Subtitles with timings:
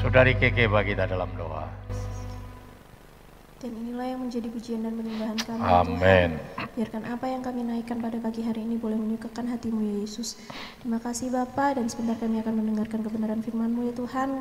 [0.00, 1.68] Saudari Keke bagi kita dalam doa.
[3.60, 5.60] Dan inilah yang menjadi pujian dan penyembahan kami.
[5.60, 6.40] Amin.
[6.40, 6.72] Tuhan.
[6.72, 10.40] Biarkan apa yang kami naikkan pada pagi hari ini boleh menyukakan hatimu ya Yesus.
[10.80, 14.40] Terima kasih Bapa dan sebentar kami akan mendengarkan kebenaran firman-Mu ya Tuhan.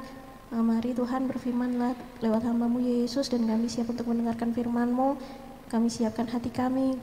[0.55, 1.91] Eh, Mari Tuhan berfirmanlah
[2.23, 5.19] lewat hambamu ya Yesus dan kami siap untuk mendengarkan firman-Mu.
[5.67, 6.95] Kami siapkan hati kami,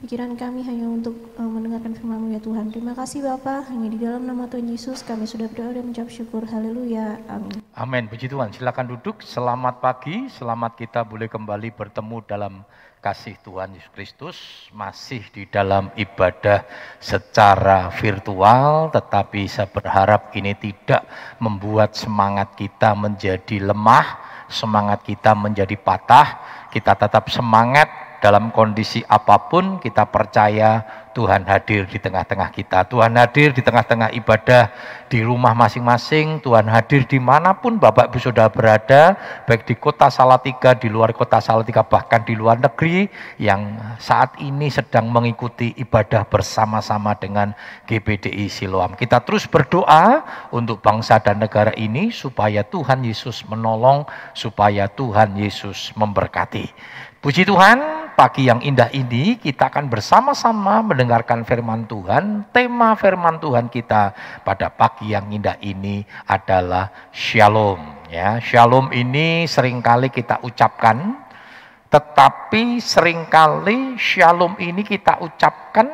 [0.00, 2.72] pikiran kami hanya untuk eh, mendengarkan firman-Mu ya Tuhan.
[2.72, 3.68] Terima kasih Bapa.
[3.68, 6.48] Hanya di dalam nama Tuhan Yesus kami sudah berdoa dan mengucap syukur.
[6.48, 7.20] Haleluya.
[7.28, 7.60] Amin.
[7.76, 8.04] Amin.
[8.08, 8.50] Puji Tuhan.
[8.56, 9.20] Silakan duduk.
[9.20, 10.32] Selamat pagi.
[10.32, 12.64] Selamat kita boleh kembali bertemu dalam
[13.04, 14.36] kasih Tuhan Yesus Kristus.
[14.72, 16.64] Masih di dalam ibadah
[16.96, 18.88] secara virtual.
[18.96, 21.04] Tetapi saya berharap ini tidak
[21.44, 24.32] membuat semangat kita menjadi lemah.
[24.48, 26.40] Semangat kita menjadi patah.
[26.72, 32.86] Kita tetap semangat dalam kondisi apa pun kita percaya Tuhan hadir di tengah-tengah kita.
[32.86, 34.70] Tuhan hadir di tengah-tengah ibadah
[35.10, 36.38] di rumah masing-masing.
[36.38, 41.10] Tuhan hadir di mana pun Bapak Ibu Saudara berada, baik di kota Salatiga, di luar
[41.10, 43.10] kota Salatiga, bahkan di luar negeri
[43.42, 47.58] yang saat ini sedang mengikuti ibadah bersama-sama dengan
[47.90, 48.94] GBDI Siloam.
[48.94, 50.22] Kita terus berdoa
[50.54, 56.70] untuk bangsa dan negara ini supaya Tuhan Yesus menolong, supaya Tuhan Yesus memberkati.
[57.20, 62.52] Puji Tuhan, pagi yang indah ini kita akan bersama-sama mendengarkan firman Tuhan.
[62.52, 64.12] Tema firman Tuhan kita
[64.44, 67.80] pada pagi yang indah ini adalah Shalom.
[68.12, 71.16] Ya, Shalom ini sering kali kita ucapkan,
[71.88, 75.88] tetapi sering kali Shalom ini kita ucapkan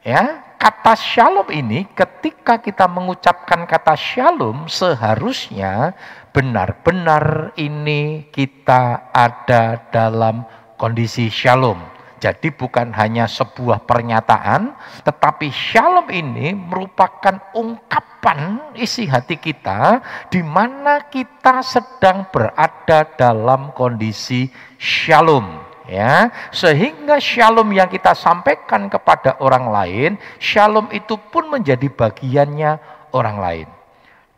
[0.00, 5.94] ya kata shalom ini ketika kita mengucapkan kata shalom seharusnya
[6.34, 10.42] benar-benar ini kita ada dalam
[10.82, 11.78] kondisi shalom.
[12.18, 14.74] Jadi bukan hanya sebuah pernyataan,
[15.06, 24.50] tetapi shalom ini merupakan ungkapan isi hati kita di mana kita sedang berada dalam kondisi
[24.78, 32.78] shalom ya sehingga shalom yang kita sampaikan kepada orang lain shalom itu pun menjadi bagiannya
[33.10, 33.68] orang lain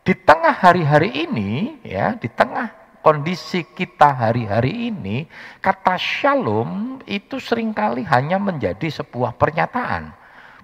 [0.01, 5.29] di tengah hari-hari ini ya di tengah kondisi kita hari-hari ini
[5.61, 10.09] kata shalom itu sering kali hanya menjadi sebuah pernyataan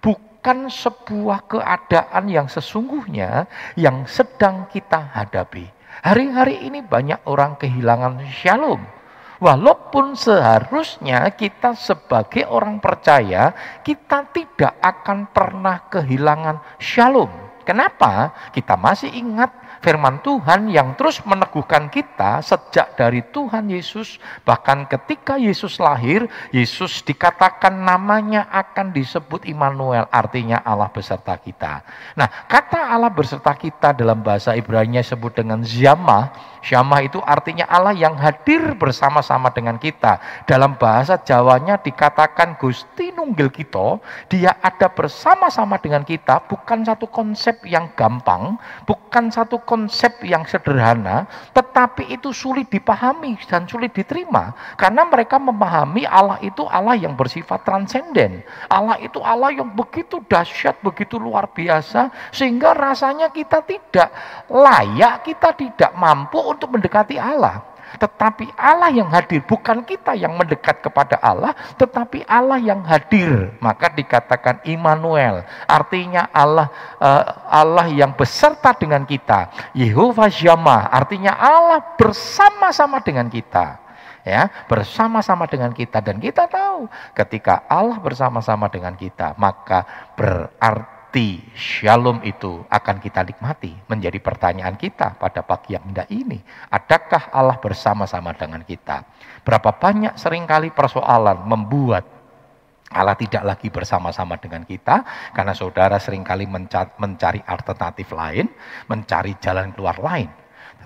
[0.01, 3.45] bukan sebuah keadaan yang sesungguhnya
[3.77, 5.69] yang sedang kita hadapi
[6.01, 8.81] hari-hari ini banyak orang kehilangan shalom
[9.41, 13.49] Walaupun seharusnya kita sebagai orang percaya,
[13.81, 17.49] kita tidak akan pernah kehilangan shalom.
[17.65, 18.37] Kenapa?
[18.53, 19.49] Kita masih ingat
[19.81, 24.21] firman Tuhan yang terus meneguhkan kita sejak dari Tuhan Yesus.
[24.45, 31.81] Bahkan ketika Yesus lahir, Yesus dikatakan namanya akan disebut Immanuel, artinya Allah beserta kita.
[32.15, 37.91] Nah, kata Allah beserta kita dalam bahasa Ibrani sebut dengan Ziyamah, Syamah itu artinya Allah
[37.97, 40.21] yang hadir bersama-sama dengan kita.
[40.45, 43.97] Dalam bahasa Jawanya dikatakan Gusti Nunggil kita,
[44.29, 51.25] dia ada bersama-sama dengan kita, bukan satu konsep yang gampang, bukan satu konsep yang sederhana,
[51.57, 54.53] tetapi itu sulit dipahami dan sulit diterima.
[54.77, 58.45] Karena mereka memahami Allah itu Allah yang bersifat transenden.
[58.69, 64.13] Allah itu Allah yang begitu dahsyat, begitu luar biasa, sehingga rasanya kita tidak
[64.45, 67.71] layak, kita tidak mampu untuk mendekati Allah.
[67.99, 73.51] Tetapi Allah yang hadir, bukan kita yang mendekat kepada Allah, tetapi Allah yang hadir.
[73.59, 76.71] Maka dikatakan Immanuel, artinya Allah
[77.03, 79.51] uh, Allah yang beserta dengan kita.
[79.75, 83.83] Yehova Shammah, artinya Allah bersama-sama dengan kita.
[84.21, 86.85] Ya, bersama-sama dengan kita dan kita tahu
[87.17, 89.81] ketika Allah bersama-sama dengan kita, maka
[90.13, 93.75] berarti arti shalom itu akan kita nikmati.
[93.91, 96.39] Menjadi pertanyaan kita pada pagi yang indah ini.
[96.71, 99.03] Adakah Allah bersama-sama dengan kita?
[99.43, 102.07] Berapa banyak sering kali persoalan membuat
[102.95, 105.03] Allah tidak lagi bersama-sama dengan kita
[105.35, 108.47] karena saudara sering kali mencari alternatif lain,
[108.87, 110.31] mencari jalan keluar lain.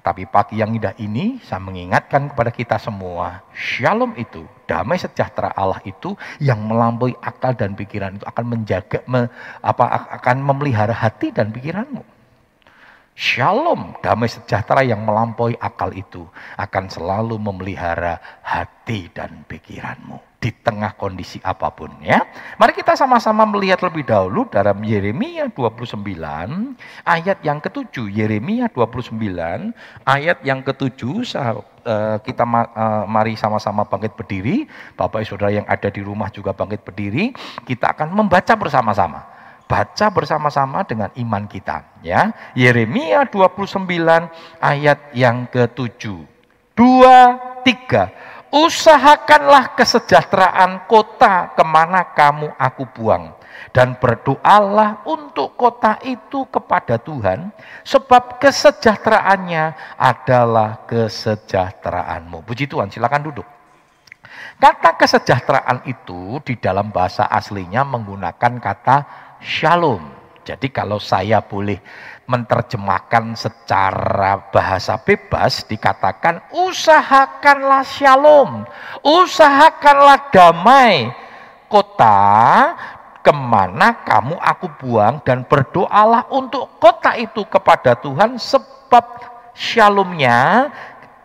[0.06, 5.82] Tetapi pagi yang indah ini saya mengingatkan kepada kita semua, shalom itu, damai sejahtera Allah
[5.82, 9.26] itu yang melampaui akal dan pikiran itu akan menjaga me,
[9.66, 12.06] apa akan memelihara hati dan pikiranmu.
[13.16, 16.28] Shalom, damai sejahtera yang melampaui akal itu
[16.60, 22.28] akan selalu memelihara hati dan pikiranmu di tengah kondisi apa pun ya.
[22.60, 25.96] Mari kita sama-sama melihat lebih dahulu dalam Yeremia 29
[27.08, 28.12] ayat yang ketujuh.
[28.12, 29.16] Yeremia 29
[30.04, 34.68] ayat yang ketujuh eh, kita eh, mari sama-sama bangkit berdiri.
[35.00, 37.32] Bapak Saudara yang ada di rumah juga bangkit berdiri.
[37.64, 39.35] Kita akan membaca bersama-sama.
[39.66, 42.34] Baca bersama-sama dengan iman kita ya.
[42.54, 43.86] Yeremia 29
[44.62, 46.04] ayat yang ke-7.
[46.76, 47.18] Dua,
[47.64, 48.12] tiga.
[48.54, 53.36] Usahakanlah kesejahteraan kota ke mana kamu aku buang.
[53.76, 57.52] Dan berdoalah untuk kota itu kepada Tuhan,
[57.84, 62.44] sebab kesejahteraannya adalah kesejahteraanmu.
[62.48, 63.48] Puji Tuhan, silakan duduk.
[64.56, 70.02] Kata kesejahteraan itu di dalam bahasa aslinya menggunakan kata shalom.
[70.46, 71.78] Jadi kalau saya boleh
[72.26, 78.66] menerjemahkan secara bahasa bebas dikatakan usahakanlah shalom,
[79.06, 81.14] usahakanlah damai
[81.70, 82.74] kota
[83.26, 89.06] ke mana kamu aku buang dan berdoalah untuk kota itu kepada Tuhan sebab
[89.58, 90.70] shalomnya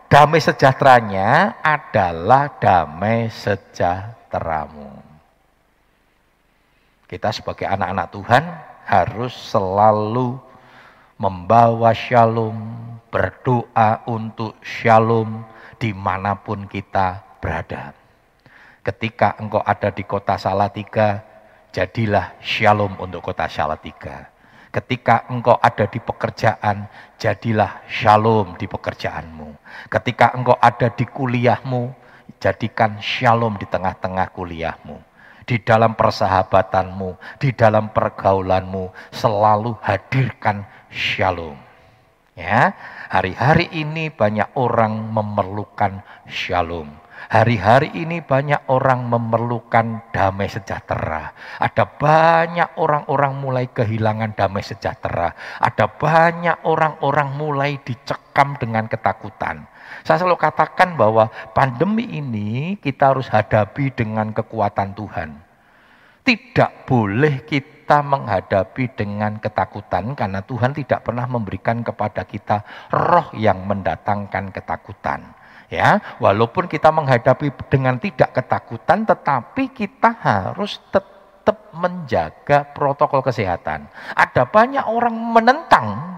[0.09, 5.10] damai sejahteranya adalah damai sejahteramu.
[7.11, 8.43] Kita sebagai anak-anak Tuhan
[8.87, 10.39] harus selalu
[11.19, 12.55] membawa shalom,
[13.11, 15.43] berdoa untuk shalom
[15.75, 17.91] di mana pun kita berada.
[18.79, 21.19] Ketika engkau ada di kota Salatiga,
[21.75, 24.31] jadilah shalom untuk kota Salatiga.
[24.71, 26.87] Ketika engkau ada di pekerjaan,
[27.19, 29.51] jadilah shalom di pekerjaanmu.
[29.91, 31.91] Ketika engkau ada di kuliahmu,
[32.39, 35.10] jadikan shalom di tengah-tengah kuliahmu.
[35.43, 41.57] Di dalam persahabatanmu, di dalam pergaulanmu, selalu hadirkan shalom.
[42.37, 42.73] Ya,
[43.11, 45.99] hari-hari ini banyak orang memerlukan
[46.31, 47.01] shalom.
[47.29, 51.31] Hari-hari ini banyak orang memerlukan damai sejahtera.
[51.61, 55.31] Ada banyak orang-orang mulai kehilangan damai sejahtera.
[55.61, 59.69] Ada banyak orang-orang mulai dicekam dengan ketakutan.
[60.01, 65.29] Saya selalu katakan bahwa pandemi ini kita harus hadapi dengan kekuatan Tuhan.
[66.21, 72.61] Tidak boleh kita menghadapi dengan ketakutan karena Tuhan tidak pernah memberikan kepada kita
[72.93, 75.33] roh yang mendatangkan ketakutan.
[75.71, 83.87] Ya, walaupun kita menghadapi dengan tidak ketakutan, tetapi kita harus tetap menjaga protokol kesehatan.
[84.11, 86.10] Ada banyak orang menentang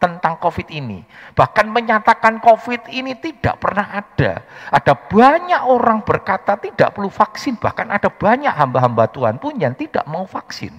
[0.00, 1.04] tentang COVID ini.
[1.36, 4.40] Bahkan menyatakan COVID ini tidak pernah ada.
[4.72, 7.60] Ada banyak orang berkata tidak perlu vaksin.
[7.60, 10.72] Bahkan ada banyak hamba-hamba Tuhan pun yang tidak mau vaksin.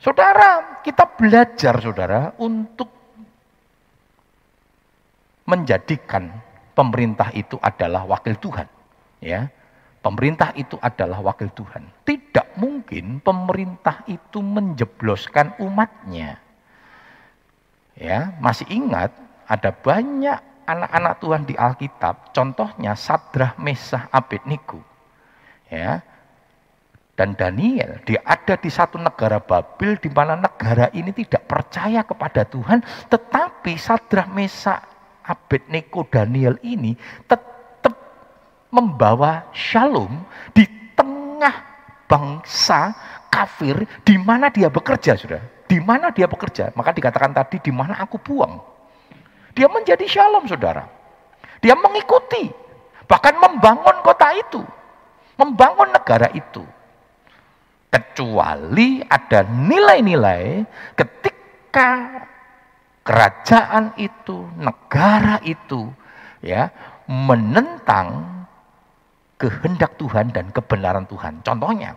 [0.00, 2.88] Saudara, kita belajar saudara untuk
[5.44, 6.32] menjadikan
[6.72, 8.68] pemerintah itu adalah wakil Tuhan.
[9.18, 9.50] Ya,
[10.00, 11.84] pemerintah itu adalah wakil Tuhan.
[12.06, 16.47] Tidak mungkin pemerintah itu menjebloskan umatnya.
[17.98, 19.10] Ya, masih ingat
[19.50, 24.78] ada banyak anak-anak Tuhan di Alkitab, contohnya Sadrah, Mesah, Abednego.
[25.66, 26.06] Ya,
[27.18, 32.46] dan Daniel, dia ada di satu negara Babel di mana negara ini tidak percaya kepada
[32.46, 32.78] Tuhan,
[33.10, 34.78] tetapi Sadrah, Mesah,
[35.26, 36.94] Abednego Daniel ini
[37.26, 37.98] tetap
[38.70, 40.22] membawa shalom
[40.54, 40.62] di
[40.94, 41.56] tengah
[42.06, 42.94] bangsa
[43.26, 45.57] kafir di mana dia bekerja, sudah.
[45.68, 46.72] Di mana dia bekerja?
[46.72, 48.56] Maka dikatakan tadi di mana aku buang.
[49.52, 50.88] Dia menjadi shalom, saudara.
[51.60, 52.48] Dia mengikuti,
[53.04, 54.64] bahkan membangun kota itu,
[55.36, 56.64] membangun negara itu.
[57.88, 60.64] Kecuali ada nilai-nilai
[60.96, 62.24] ketika
[63.04, 65.88] kerajaan itu, negara itu
[66.44, 66.68] ya
[67.08, 68.24] menentang
[69.40, 71.40] kehendak Tuhan dan kebenaran Tuhan.
[71.42, 71.96] Contohnya,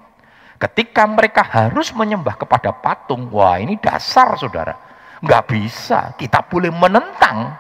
[0.62, 4.78] ketika mereka harus menyembah kepada patung, wah ini dasar saudara.
[5.22, 7.58] Nggak bisa, kita boleh menentang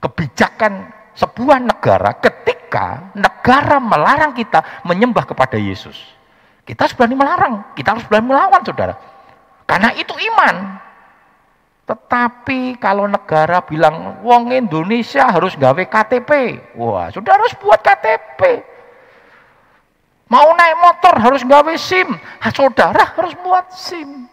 [0.00, 5.96] kebijakan sebuah negara ketika negara melarang kita menyembah kepada Yesus.
[6.64, 8.94] Kita harus berani melarang, kita harus berani melawan saudara.
[9.64, 10.76] Karena itu iman.
[11.88, 16.30] Tetapi kalau negara bilang wong Indonesia harus gawe KTP,
[16.78, 18.62] wah sudah harus buat KTP.
[20.30, 22.14] Mau naik motor harus gawe SIM,
[22.54, 24.30] saudara harus buat SIM.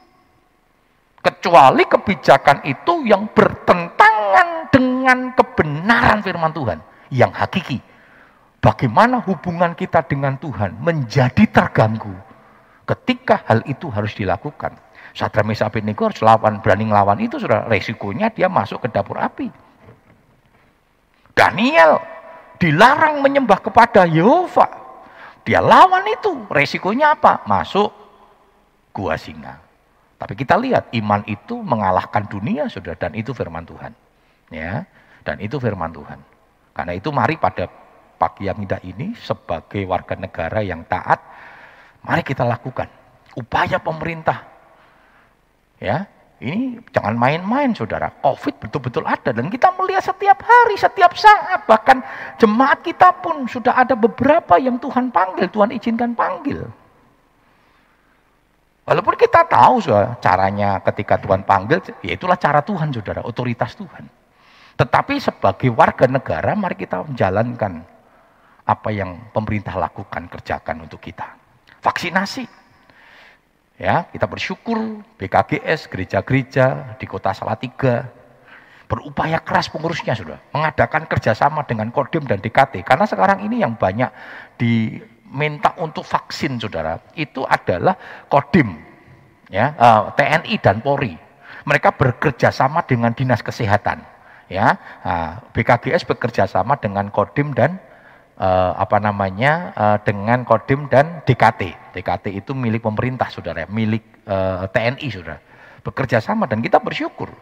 [1.26, 7.82] Kecuali kebijakan itu yang bertentangan dengan kebenaran firman Tuhan yang hakiki.
[8.62, 12.14] Bagaimana hubungan kita dengan Tuhan menjadi terganggu
[12.86, 14.78] ketika hal itu harus dilakukan.
[15.18, 19.50] Sadra Mesa Abednego harus lawan, berani ngelawan itu sudah resikonya dia masuk ke dapur api.
[21.34, 21.98] Daniel
[22.62, 24.87] dilarang menyembah kepada Yehova.
[25.48, 27.48] Dia lawan itu, resikonya apa?
[27.48, 27.88] Masuk
[28.92, 29.64] gua singa.
[30.20, 33.96] Tapi kita lihat iman itu mengalahkan dunia sudah dan itu firman Tuhan.
[34.52, 34.84] Ya,
[35.24, 36.20] dan itu firman Tuhan.
[36.76, 37.72] Karena itu mari pada
[38.20, 41.24] pagi yang indah ini sebagai warga negara yang taat,
[42.04, 42.92] mari kita lakukan
[43.40, 44.44] upaya pemerintah.
[45.80, 48.14] Ya, ini jangan main-main saudara.
[48.22, 51.66] Covid betul-betul ada dan kita melihat setiap hari, setiap saat.
[51.66, 51.98] Bahkan
[52.38, 56.62] jemaat kita pun sudah ada beberapa yang Tuhan panggil, Tuhan izinkan panggil.
[58.88, 64.06] Walaupun kita tahu saudara, caranya ketika Tuhan panggil, ya itulah cara Tuhan saudara, otoritas Tuhan.
[64.78, 67.82] Tetapi sebagai warga negara, mari kita menjalankan
[68.64, 71.34] apa yang pemerintah lakukan, kerjakan untuk kita.
[71.82, 72.46] Vaksinasi,
[73.78, 78.10] Ya, kita bersyukur BKGS, gereja-gereja di kota Salatiga
[78.88, 84.08] berupaya keras pengurusnya sudah mengadakan kerjasama dengan Kodim dan DKT karena sekarang ini yang banyak
[84.56, 88.00] diminta untuk vaksin saudara itu adalah
[88.32, 88.80] Kodim
[89.52, 91.20] ya eh, TNI dan Polri.
[91.68, 94.00] Mereka bekerja sama dengan dinas kesehatan
[94.48, 94.80] ya.
[95.04, 97.76] Uh, BKGS bekerja sama dengan Kodim dan
[98.38, 101.94] uh, apa namanya uh, dengan Kodim dan DKT.
[101.98, 105.40] DKT itu milik pemerintah, saudara, milik uh, eh, TNI, saudara.
[105.82, 107.34] Bekerja sama dan kita bersyukur.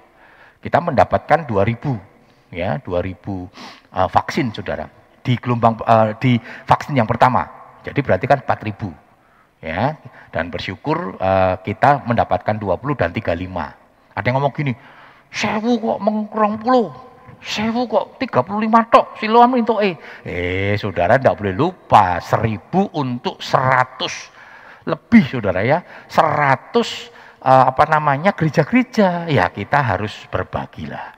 [0.63, 4.87] Kita mendapatkan 2000 ya, 2000 uh, vaksin, saudara.
[5.21, 7.45] Di gelombang uh, di vaksin yang pertama.
[7.85, 9.05] Jadi berarti kan 4000
[9.65, 9.97] ya
[10.29, 13.33] dan bersyukur uh, kita mendapatkan 20 dan 35.
[14.15, 14.73] Ada yang ngomong gini,
[15.33, 16.93] sewu kok mengkurang puluh,
[17.45, 19.93] Sewu kok 35 tok siloam untuk eh.
[20.25, 24.33] Eh saudara tidak boleh lupa seribu untuk seratus
[24.89, 25.85] lebih saudara ya.
[26.09, 27.13] Seratus
[27.45, 29.29] uh, apa namanya gereja-gereja.
[29.29, 31.13] Ya kita harus berbagilah.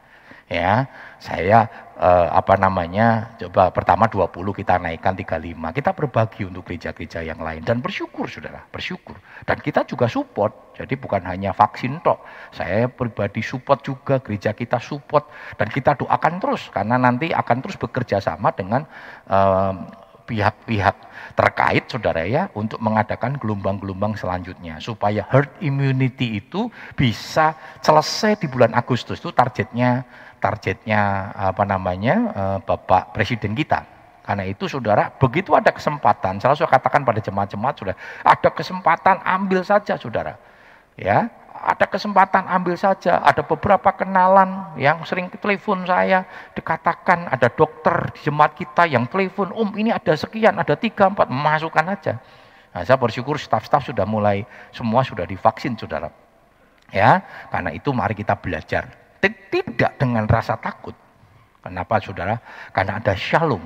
[0.51, 1.65] Ya saya
[1.97, 7.65] eh, apa namanya coba pertama 20 kita naikkan 35 kita berbagi untuk gereja-gereja yang lain.
[7.65, 9.17] Dan bersyukur saudara bersyukur.
[9.43, 10.77] Dan kita juga support.
[10.77, 12.21] Jadi bukan hanya vaksin tok.
[12.53, 15.25] Saya pribadi support juga gereja kita support.
[15.57, 18.85] Dan kita doakan terus karena nanti akan terus bekerja sama dengan
[19.25, 19.73] eh,
[20.27, 20.95] pihak-pihak
[21.39, 24.77] terkait saudara ya untuk mengadakan gelombang-gelombang selanjutnya.
[24.83, 29.23] Supaya herd immunity itu bisa selesai di bulan Agustus.
[29.23, 30.03] Itu targetnya
[30.37, 33.83] targetnya apa namanya eh, Bapak Presiden kita.
[34.27, 37.95] Karena itu saudara, begitu ada kesempatan, selalu saya katakan pada jemaat-jemaat sudah
[38.27, 40.35] ada kesempatan ambil saja saudara.
[40.99, 41.31] Ya,
[41.63, 43.23] ada kesempatan ambil saja.
[43.23, 49.55] Ada beberapa kenalan yang sering telepon saya, dikatakan ada dokter di jemaat kita yang telepon,
[49.55, 52.19] om ini ada sekian, ada tiga, empat, masukkan aja.
[52.75, 54.43] Nah, saya bersyukur staf-staf sudah mulai,
[54.75, 56.11] semua sudah divaksin saudara.
[56.91, 60.93] Ya, karena itu mari kita belajar tidak dengan rasa takut.
[61.61, 62.39] Kenapa saudara?
[62.71, 63.59] Karena ada shalom,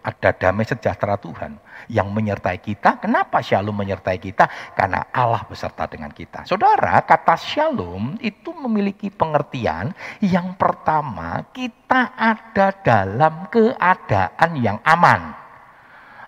[0.00, 1.60] ada damai sejahtera Tuhan
[1.92, 2.96] yang menyertai kita.
[2.98, 4.48] Kenapa shalom menyertai kita?
[4.72, 6.48] Karena Allah beserta dengan kita.
[6.48, 9.92] Saudara, kata shalom itu memiliki pengertian
[10.24, 15.36] yang pertama, kita ada dalam keadaan yang aman.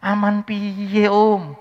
[0.05, 1.57] Aman piye om?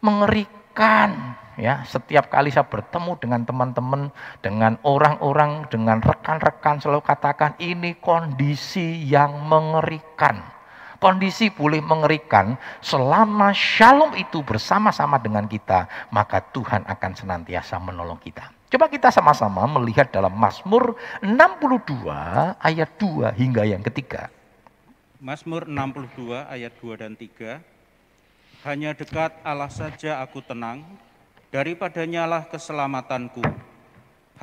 [0.00, 4.10] Mengerikan ya setiap kali saya bertemu dengan teman-teman
[4.42, 10.42] dengan orang-orang dengan rekan-rekan selalu katakan ini kondisi yang mengerikan.
[11.02, 18.48] Kondisi boleh mengerikan selama shalom itu bersama-sama dengan kita maka Tuhan akan senantiasa menolong kita.
[18.72, 22.08] Coba kita sama-sama melihat dalam Mazmur 62
[22.58, 24.32] ayat 2 hingga yang ketiga.
[25.20, 27.74] Mazmur 62 ayat 2 dan 3
[28.64, 30.80] hanya dekat Allah saja aku tenang,
[31.54, 33.38] Daripadanya lah keselamatanku.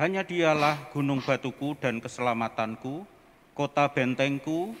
[0.00, 3.04] Hanya dialah gunung batuku dan keselamatanku,
[3.52, 4.72] kota bentengku,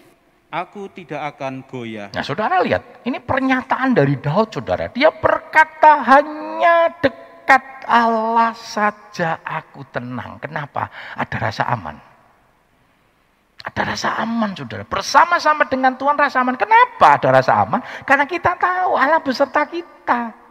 [0.48, 2.08] aku tidak akan goyah.
[2.16, 4.88] Nah saudara lihat, ini pernyataan dari Daud saudara.
[4.96, 10.40] Dia berkata hanya dekat Allah saja aku tenang.
[10.40, 10.88] Kenapa?
[11.12, 12.00] Ada rasa aman.
[13.60, 14.88] Ada rasa aman saudara.
[14.88, 16.56] Bersama-sama dengan Tuhan rasa aman.
[16.56, 17.84] Kenapa ada rasa aman?
[18.08, 20.41] Karena kita tahu Allah beserta kita.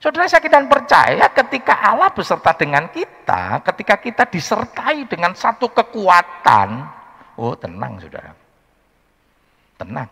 [0.00, 6.88] Saudara saya percaya ketika Allah beserta dengan kita, ketika kita disertai dengan satu kekuatan,
[7.36, 8.32] oh tenang saudara.
[9.76, 10.08] Tenang.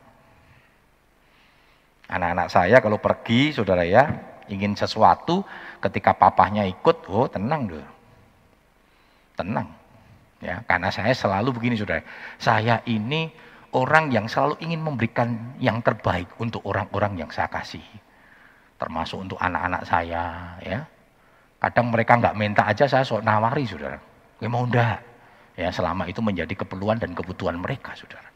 [2.04, 4.12] Anak-anak saya kalau pergi saudara ya,
[4.52, 5.40] ingin sesuatu
[5.80, 7.88] ketika papahnya ikut, oh tenang dulu.
[9.40, 9.72] Tenang.
[10.44, 12.04] Ya, karena saya selalu begini saudara.
[12.36, 13.32] Saya ini
[13.72, 18.07] orang yang selalu ingin memberikan yang terbaik untuk orang-orang yang saya kasihi
[18.78, 20.80] termasuk untuk anak-anak saya ya.
[21.58, 23.98] Kadang mereka nggak minta aja saya sok nawari saudara.
[24.38, 25.02] Ya mau ndak?
[25.58, 28.30] Ya selama itu menjadi keperluan dan kebutuhan mereka saudara.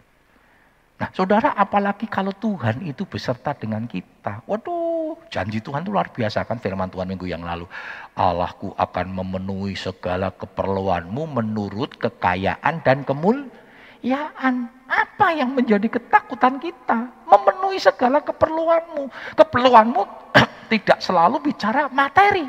[0.99, 4.42] Nah saudara apalagi kalau Tuhan itu beserta dengan kita.
[4.50, 7.70] Waduh janji Tuhan itu luar biasa kan firman Tuhan minggu yang lalu.
[8.18, 13.06] Allahku akan memenuhi segala keperluanmu menurut kekayaan dan
[14.02, 17.06] kemuliaan apa yang menjadi ketakutan kita?
[17.30, 19.06] Memenuhi segala keperluanmu.
[19.38, 20.02] Keperluanmu
[20.75, 22.42] tidak selalu bicara materi.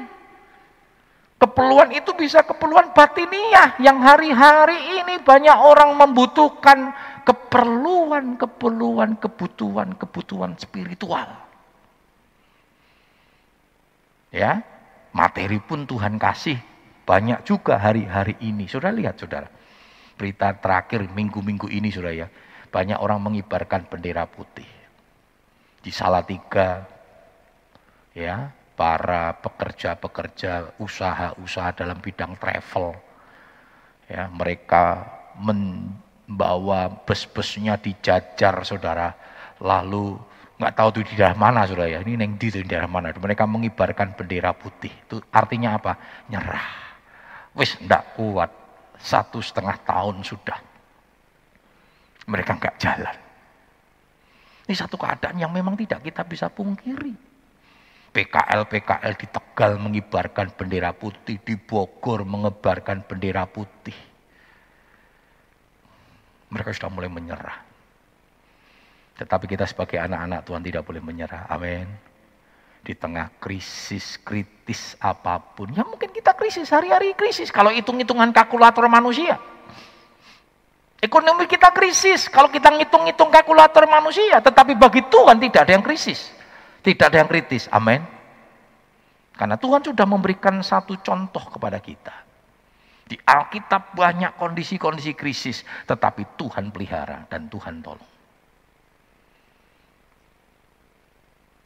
[1.37, 6.89] Keperluan itu bisa keperluan batiniah yang hari-hari ini banyak orang membutuhkan
[7.21, 11.27] keperluan, keperluan, kebutuhan, kebutuhan spiritual.
[14.33, 14.65] Ya,
[15.13, 16.57] materi pun Tuhan kasih
[17.05, 18.65] banyak juga hari-hari ini.
[18.65, 19.51] Sudah lihat saudara,
[20.15, 22.27] berita terakhir minggu-minggu ini sudah ya,
[22.69, 24.67] banyak orang mengibarkan bendera putih.
[25.83, 26.87] Di Salatiga,
[28.15, 32.97] ya, para pekerja-pekerja usaha-usaha dalam bidang travel.
[34.09, 35.05] Ya, mereka
[35.37, 39.13] membawa bus-busnya dijajar saudara.
[39.61, 40.17] Lalu
[40.59, 41.99] nggak tahu itu di daerah mana saudara ya.
[42.01, 43.11] Ini neng di daerah mana.
[43.13, 44.91] Mereka mengibarkan bendera putih.
[44.91, 45.97] Itu artinya apa?
[46.29, 46.67] Nyerah.
[47.53, 48.62] Wis ndak kuat.
[49.03, 50.55] Satu setengah tahun sudah.
[52.23, 53.15] Mereka nggak jalan.
[54.63, 57.11] Ini satu keadaan yang memang tidak kita bisa pungkiri.
[58.15, 63.97] PKL-PKL di Tegal mengibarkan bendera putih, di Bogor mengebarkan bendera putih.
[66.53, 67.59] Mereka sudah mulai menyerah.
[69.19, 71.49] Tetapi kita sebagai anak-anak Tuhan tidak boleh menyerah.
[71.49, 72.12] Amin.
[72.83, 75.71] Di tengah krisis kritis apa pun.
[75.71, 77.47] Ya mungkin kita krisis, hari-hari krisis.
[77.47, 79.39] Kalau hitung-hitungan kalkulator manusia.
[80.99, 82.27] Ekonomi kita krisis.
[82.27, 84.43] Kalau kita ngitung-ngitung kalkulator manusia.
[84.43, 86.27] Tetapi bagi Tuhan tidak ada yang krisis.
[86.83, 87.71] Tidak ada yang kritis.
[87.71, 88.03] Amin.
[89.33, 92.13] Karena Tuhan sudah memberikan satu contoh kepada kita.
[93.03, 98.11] Di Alkitab banyak kondisi-kondisi krisis, tetapi Tuhan pelihara dan Tuhan tolong.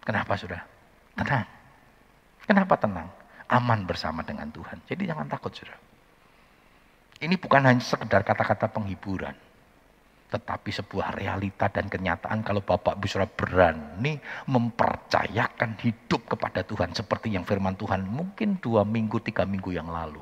[0.01, 0.76] Kenapa sudah?
[1.17, 1.45] Tenang.
[2.45, 3.09] Kenapa tenang?
[3.49, 4.79] Aman bersama dengan Tuhan.
[4.85, 5.79] Jadi jangan takut sudah.
[7.17, 9.33] Ini bukan hanya sekedar kata-kata penghiburan
[10.27, 14.19] tetapi sebuah realita dan kenyataan kalau Bapak bisa berani
[14.51, 20.19] mempercayakan hidup kepada Tuhan seperti yang firman Tuhan mungkin dua minggu, tiga minggu yang lalu.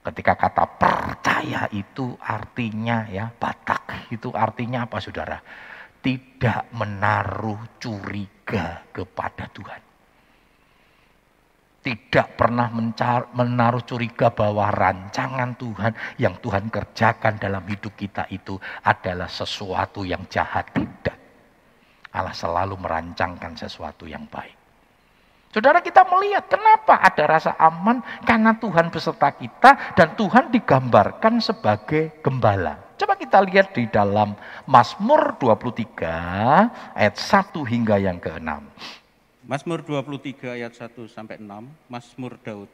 [0.00, 5.36] Ketika kata percaya itu artinya ya Batak itu artinya apa saudara?
[6.00, 9.89] Tidak menaruh curiga kepada Tuhan
[11.80, 18.60] tidak pernah mencar, menaruh curiga bahwa rancangan Tuhan yang Tuhan kerjakan dalam hidup kita itu
[18.84, 20.68] adalah sesuatu yang jahat.
[20.76, 21.16] Tidak.
[22.12, 24.60] Allah selalu merancangkan sesuatu yang baik.
[25.50, 32.22] Saudara kita melihat kenapa ada rasa aman karena Tuhan beserta kita dan Tuhan digambarkan sebagai
[32.22, 32.94] gembala.
[32.94, 34.38] Coba kita lihat di dalam
[34.68, 38.46] Mazmur 23 ayat 1 hingga yang ke-6.
[39.50, 41.50] Mazmur 23 ayat 1 sampai 6,
[41.90, 42.70] Mazmur Daud.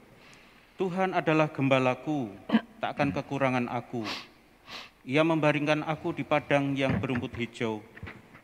[0.77, 2.29] Tuhan adalah gembalaku,
[2.85, 4.05] takkan kekurangan aku.
[5.09, 7.81] Ia membaringkan aku di padang yang berumput hijau.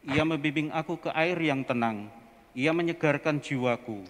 [0.08, 2.08] Ia membimbing aku ke air yang tenang.
[2.56, 4.00] Ia menyegarkan jiwaku.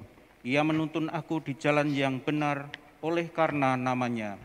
[0.46, 2.70] Ia menuntun aku di jalan yang benar
[3.02, 4.38] oleh karena namanya.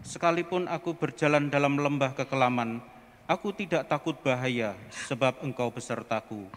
[0.00, 2.80] Sekalipun aku berjalan dalam lembah kekelaman,
[3.28, 6.48] aku tidak takut bahaya sebab engkau besertaku.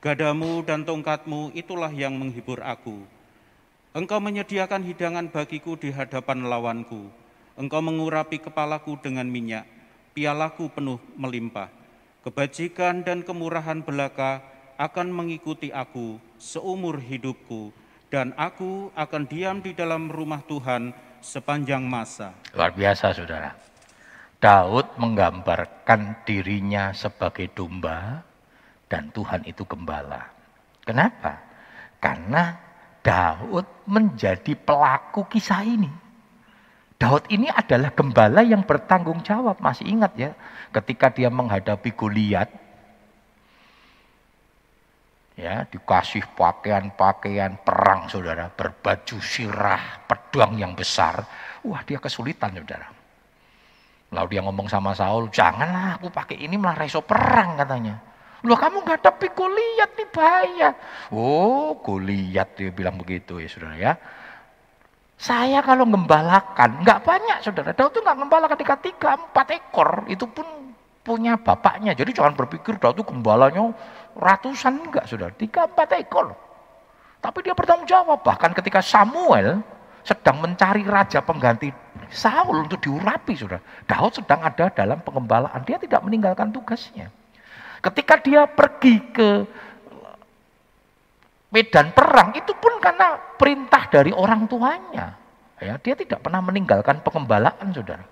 [0.00, 3.04] Gadamu dan tongkatmu itulah yang menghibur aku.
[3.92, 7.12] Engkau menyediakan hidangan bagiku di hadapan lawanku.
[7.60, 9.68] Engkau mengurapi kepalaku dengan minyak,
[10.16, 11.68] pialaku penuh melimpah.
[12.24, 14.40] Kebajikan dan kemurahan belaka
[14.80, 17.68] akan mengikuti aku seumur hidupku,
[18.08, 22.32] dan aku akan diam di dalam rumah Tuhan sepanjang masa.
[22.56, 23.52] Luar biasa saudara.
[24.40, 28.24] Daud menggambarkan dirinya sebagai domba,
[28.90, 30.26] dan Tuhan itu gembala.
[30.82, 31.38] Kenapa?
[32.02, 32.58] Karena
[33.00, 35.88] Daud menjadi pelaku kisah ini.
[37.00, 39.56] Daud ini adalah gembala yang bertanggung jawab.
[39.62, 40.36] Masih ingat ya,
[40.74, 42.50] ketika dia menghadapi Goliat,
[45.38, 51.24] ya dikasih pakaian-pakaian perang saudara, berbaju sirah, pedang yang besar.
[51.64, 52.92] Wah dia kesulitan saudara.
[54.10, 58.09] Lalu dia ngomong sama Saul, janganlah aku pakai ini malah reso perang katanya.
[58.40, 60.70] Loh kamu nggak tapi Goliat nih bahaya.
[61.12, 63.92] Oh Goliat dia bilang begitu ya saudara ya.
[65.20, 67.76] Saya kalau ngembalakan, nggak banyak saudara.
[67.76, 70.48] Daud itu nggak ngembalakan tiga tiga empat ekor, itu pun
[71.04, 71.92] punya bapaknya.
[71.92, 73.68] Jadi jangan berpikir Daud itu gembalanya
[74.16, 76.32] ratusan enggak saudara, tiga empat ekor.
[77.20, 78.24] Tapi dia bertanggung jawab.
[78.24, 79.60] Bahkan ketika Samuel
[80.00, 81.68] sedang mencari raja pengganti
[82.08, 83.60] Saul untuk diurapi saudara.
[83.84, 87.12] Daud sedang ada dalam pengembalaan, dia tidak meninggalkan tugasnya.
[87.80, 89.28] Ketika dia pergi ke
[91.50, 95.16] medan perang itu pun karena perintah dari orang tuanya.
[95.60, 98.04] Ya, dia tidak pernah meninggalkan pengembalaan, saudara.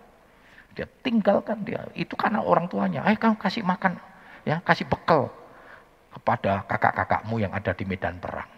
[0.77, 1.89] Dia tinggalkan dia.
[1.97, 3.05] Itu karena orang tuanya.
[3.09, 3.97] Ayo kamu kasih makan,
[4.45, 5.33] ya kasih bekal
[6.13, 8.49] kepada kakak-kakakmu yang ada di medan perang.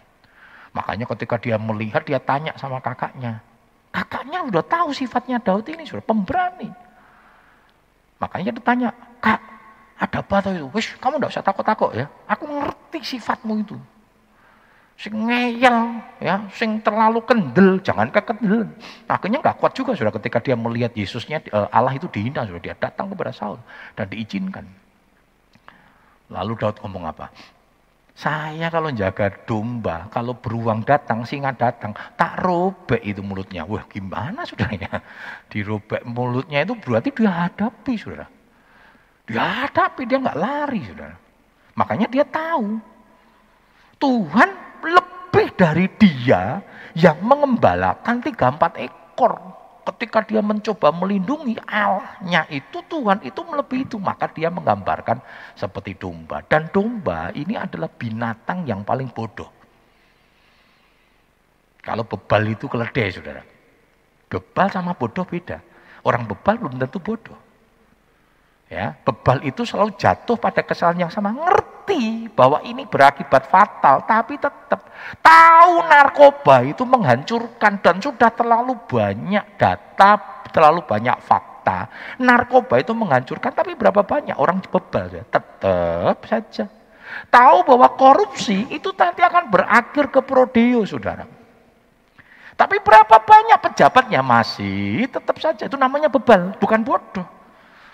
[0.75, 3.39] Makanya ketika dia melihat, dia tanya sama kakaknya,
[3.91, 6.71] Kakaknya udah tahu sifatnya Daud ini, sudah pemberani.
[8.23, 8.95] Makanya ditanya,
[10.01, 10.65] ada apa itu?
[10.73, 12.09] Wis, kamu tidak usah takut-takut ya.
[12.25, 13.77] Aku ngerti sifatmu itu.
[14.97, 15.77] Sing ngeyel,
[16.17, 18.65] ya, sing terlalu kendel, jangan kekendel.
[19.05, 22.73] Akhirnya nggak kuat juga sudah ketika dia melihat Yesusnya eh, Allah itu dihina sudah dia
[22.77, 23.61] datang kepada Saul
[23.93, 24.65] dan diizinkan.
[26.33, 27.29] Lalu Daud ngomong apa?
[28.17, 33.65] Saya kalau jaga domba, kalau beruang datang, singa datang, tak robek itu mulutnya.
[33.65, 35.01] Wah gimana saudaranya?
[35.49, 38.40] Dirobek mulutnya itu berarti dia hadapi saudara.
[39.31, 41.15] Dia hadapi, dia nggak lari saudara.
[41.79, 42.83] Makanya dia tahu.
[43.95, 44.49] Tuhan
[44.83, 46.59] lebih dari dia
[46.99, 49.39] yang mengembalakan tiga empat ekor.
[49.87, 53.97] Ketika dia mencoba melindungi Allahnya itu Tuhan itu melebihi itu.
[53.97, 55.23] Maka dia menggambarkan
[55.55, 56.43] seperti domba.
[56.43, 59.47] Dan domba ini adalah binatang yang paling bodoh.
[61.81, 63.41] Kalau bebal itu keledai saudara.
[64.27, 65.63] Bebal sama bodoh beda.
[66.03, 67.40] Orang bebal belum tentu bodoh
[68.71, 74.39] ya bebal itu selalu jatuh pada kesalahan yang sama ngerti bahwa ini berakibat fatal tapi
[74.39, 74.87] tetap
[75.19, 80.15] tahu narkoba itu menghancurkan dan sudah terlalu banyak data,
[80.55, 81.91] terlalu banyak fakta.
[82.23, 85.23] Narkoba itu menghancurkan tapi berapa banyak orang bebal ya?
[85.27, 86.65] Tetap saja.
[87.27, 91.27] Tahu bahwa korupsi itu nanti akan berakhir ke prodeo, saudara.
[92.55, 97.40] Tapi berapa banyak pejabatnya masih tetap saja itu namanya bebal, bukan bodoh.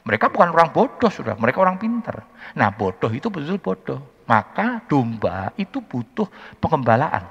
[0.08, 1.36] Mereka bukan orang bodoh, sudah.
[1.36, 2.24] Mereka orang pintar.
[2.56, 4.00] Nah, bodoh itu betul bodoh.
[4.24, 6.32] Maka domba itu butuh
[6.64, 7.28] pengembalaan.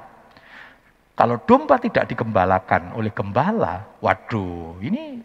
[1.16, 5.24] Kalau domba tidak digembalakan oleh gembala, waduh, ini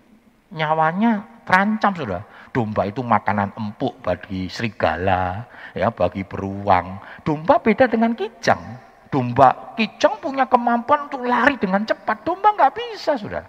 [0.55, 2.23] nyawanya terancam sudah.
[2.55, 5.43] Domba itu makanan empuk bagi serigala,
[5.75, 7.03] ya bagi beruang.
[7.27, 8.79] Domba beda dengan kijang.
[9.11, 12.23] Domba kijang punya kemampuan untuk lari dengan cepat.
[12.23, 13.43] Domba nggak bisa sudah.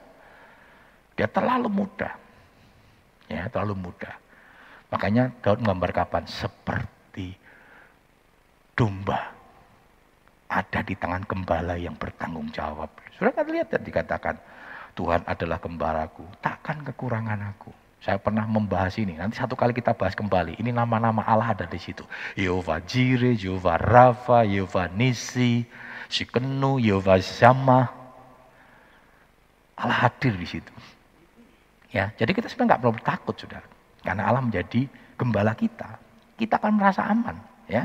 [1.14, 2.21] Dia terlalu mudah
[3.32, 4.14] ya terlalu mudah.
[4.92, 7.32] Makanya Daud menggambar kapan seperti
[8.76, 9.32] domba
[10.52, 12.92] ada di tangan gembala yang bertanggung jawab.
[13.16, 14.36] Sudah kan lihat dan dikatakan
[14.92, 17.72] Tuhan adalah gembalaku, takkan kekurangan aku.
[18.02, 19.14] Saya pernah membahas ini.
[19.14, 20.58] Nanti satu kali kita bahas kembali.
[20.58, 22.02] Ini nama-nama Allah ada di situ.
[22.34, 25.62] Yehova Jireh, Yehova Rafa, Yehova Nisi,
[26.10, 27.86] Sikenu, Yehova Zama.
[29.78, 30.74] Allah hadir di situ.
[31.92, 33.60] Ya, jadi kita sebenarnya nggak perlu takut, sudah,
[34.00, 34.88] Karena Allah menjadi
[35.20, 36.00] gembala kita.
[36.40, 37.36] Kita akan merasa aman,
[37.68, 37.84] ya.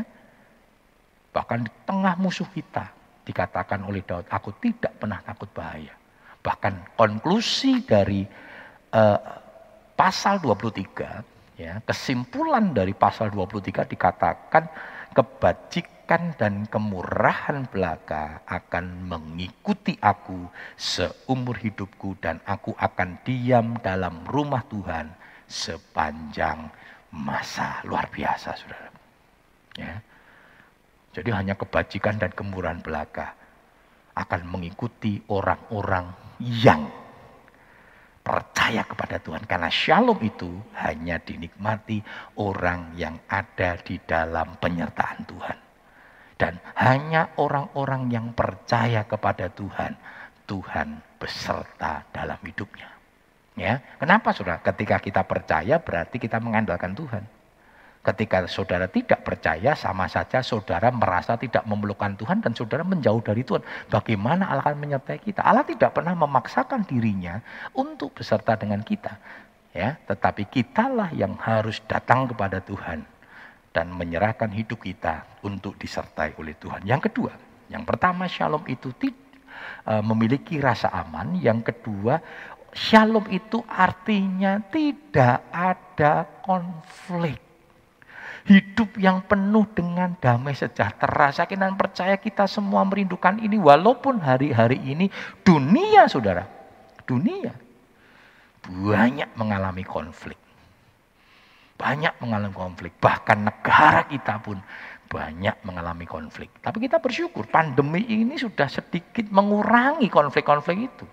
[1.36, 2.88] Bahkan di tengah musuh kita
[3.28, 5.92] dikatakan oleh Daud, aku tidak pernah takut bahaya.
[6.40, 8.24] Bahkan konklusi dari
[8.96, 9.20] uh,
[10.00, 14.64] pasal 23, ya, kesimpulan dari pasal 23 dikatakan
[15.12, 20.48] kebajikan dan kemurahan belaka akan mengikuti aku
[20.80, 25.12] seumur hidupku dan aku akan diam dalam rumah Tuhan
[25.44, 26.72] sepanjang
[27.12, 28.90] masa luar biasa saudara.
[29.76, 30.00] Ya.
[31.12, 33.36] Jadi hanya kebajikan dan kemurahan belaka
[34.16, 36.08] akan mengikuti orang-orang
[36.40, 36.88] yang
[38.24, 39.44] percaya kepada Tuhan.
[39.48, 42.04] Karena shalom itu hanya dinikmati
[42.40, 45.67] orang yang ada di dalam penyertaan Tuhan.
[46.38, 49.98] Dan hanya orang-orang yang percaya kepada Tuhan,
[50.46, 52.94] Tuhan beserta dalam hidupnya.
[53.58, 54.62] Ya, kenapa saudara?
[54.62, 57.26] Ketika kita percaya berarti kita mengandalkan Tuhan.
[58.06, 63.42] Ketika saudara tidak percaya, sama saja saudara merasa tidak memerlukan Tuhan dan saudara menjauh dari
[63.42, 63.66] Tuhan.
[63.90, 65.42] Bagaimana Allah akan menyertai kita?
[65.42, 67.42] Allah tidak pernah memaksakan dirinya
[67.74, 69.18] untuk beserta dengan kita.
[69.74, 73.17] Ya, tetapi kitalah yang harus datang kepada Tuhan
[73.72, 76.84] dan menyerahkan hidup kita untuk disertai oleh Tuhan.
[76.88, 77.34] Yang kedua,
[77.70, 81.38] yang pertama shalom itu uh, memiliki rasa aman.
[81.38, 82.20] Yang kedua,
[82.74, 87.48] shalom itu artinya tidak ada konflik
[88.48, 91.36] hidup yang penuh dengan damai sejahtera.
[91.36, 95.12] Saya dan percaya kita semua merindukan ini walaupun hari-hari ini
[95.44, 96.48] dunia saudara,
[97.04, 97.52] dunia
[98.68, 100.40] banyak mengalami konflik.
[101.78, 104.58] Banyak mengalami konflik, bahkan negara kita pun
[105.08, 106.52] banyak mengalami konflik.
[106.60, 111.06] Tapi kita bersyukur pandemi ini sudah sedikit mengurangi konflik-konflik itu.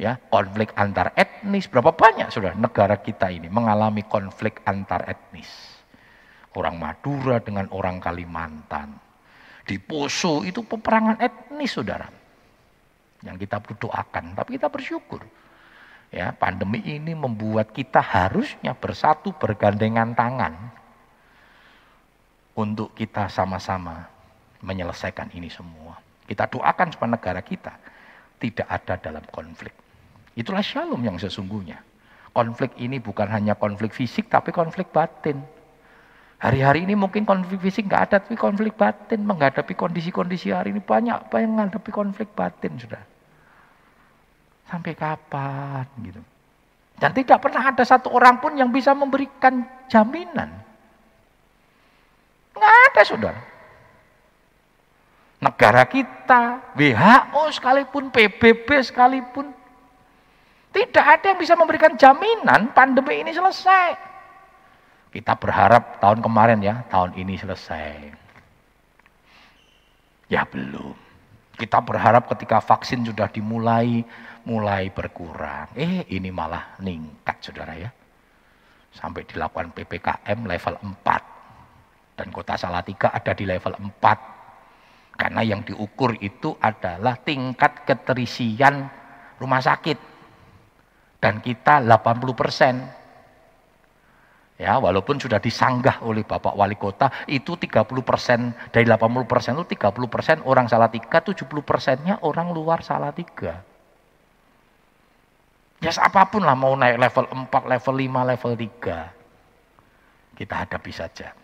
[0.00, 5.72] Ya, konflik antar etnis berapa banyak sudah negara kita ini mengalami konflik antar etnis
[6.52, 8.92] Orang Madura dengan orang Kalimantan.
[9.64, 12.04] Di Poso itu peperangan etnis saudara.
[13.24, 15.22] Yang kita berdoakan, tapi kita bersyukur.
[16.12, 20.52] Ya, pandemi ini membuat kita harusnya bersatu bergandengan tangan
[22.52, 24.12] untuk kita sama-sama
[24.60, 25.96] menyelesaikan ini semua.
[26.28, 27.72] Kita doakan supaya negara kita
[28.36, 29.72] tidak ada dalam konflik.
[30.36, 31.80] Itulah shalom yang sesungguhnya.
[32.32, 35.40] Konflik ini bukan hanya konflik fisik, tapi konflik batin.
[36.40, 39.24] Hari-hari ini mungkin konflik fisik nggak ada, tapi konflik batin.
[39.24, 43.11] Menghadapi kondisi-kondisi hari ini banyak yang menghadapi konflik batin, sudah.
[44.72, 46.24] Sampai kapan gitu.
[46.96, 50.48] Dan tidak pernah ada satu orang pun yang bisa memberikan jaminan.
[52.56, 53.42] Nggak ada, saudara.
[55.42, 59.50] Negara kita, WHO sekalipun, PBB sekalipun,
[60.72, 63.98] tidak ada yang bisa memberikan jaminan pandemi ini selesai.
[65.12, 68.14] Kita berharap tahun kemarin ya, tahun ini selesai.
[70.32, 70.96] Ya belum.
[71.60, 74.00] Kita berharap ketika vaksin sudah dimulai,
[74.44, 75.70] mulai berkurang.
[75.76, 77.90] Eh ini malah meningkat saudara ya.
[78.92, 82.18] Sampai dilakukan PPKM level 4.
[82.18, 85.16] Dan kota Salatiga ada di level 4.
[85.16, 88.88] Karena yang diukur itu adalah tingkat keterisian
[89.40, 89.98] rumah sakit.
[91.22, 92.74] Dan kita 80 persen
[94.62, 99.74] Ya, walaupun sudah disanggah oleh Bapak Wali Kota, itu 30 persen, dari 80 persen itu
[99.74, 103.71] 30 persen orang Salatiga, 70 persennya orang luar Salatiga.
[105.82, 110.38] Ya apa pun lah mau naik level 4, level 5, level 3.
[110.38, 111.34] Kita hadapi saja.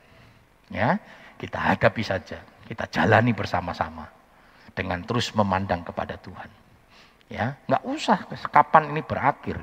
[0.71, 0.95] Ya,
[1.43, 2.39] kita hadapi saja.
[2.63, 4.07] Kita jalani bersama-sama
[4.79, 6.47] dengan terus memandang kepada Tuhan.
[7.27, 9.59] Ya, nggak usah kapan ini berakhir.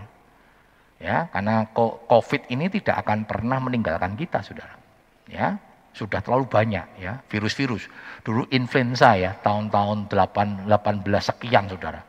[0.99, 4.75] Ya, karena COVID ini tidak akan pernah meninggalkan kita, Saudara.
[5.31, 5.55] Ya,
[5.95, 7.88] sudah terlalu banyak ya virus-virus.
[8.27, 12.03] Dulu influenza ya, tahun-tahun 8 18 sekian, Saudara.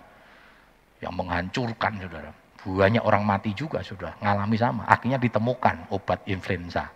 [0.98, 2.45] Yang menghancurkan, Saudara.
[2.66, 4.82] Banyak orang mati juga sudah ngalami sama.
[4.90, 6.90] Akhirnya ditemukan obat influenza.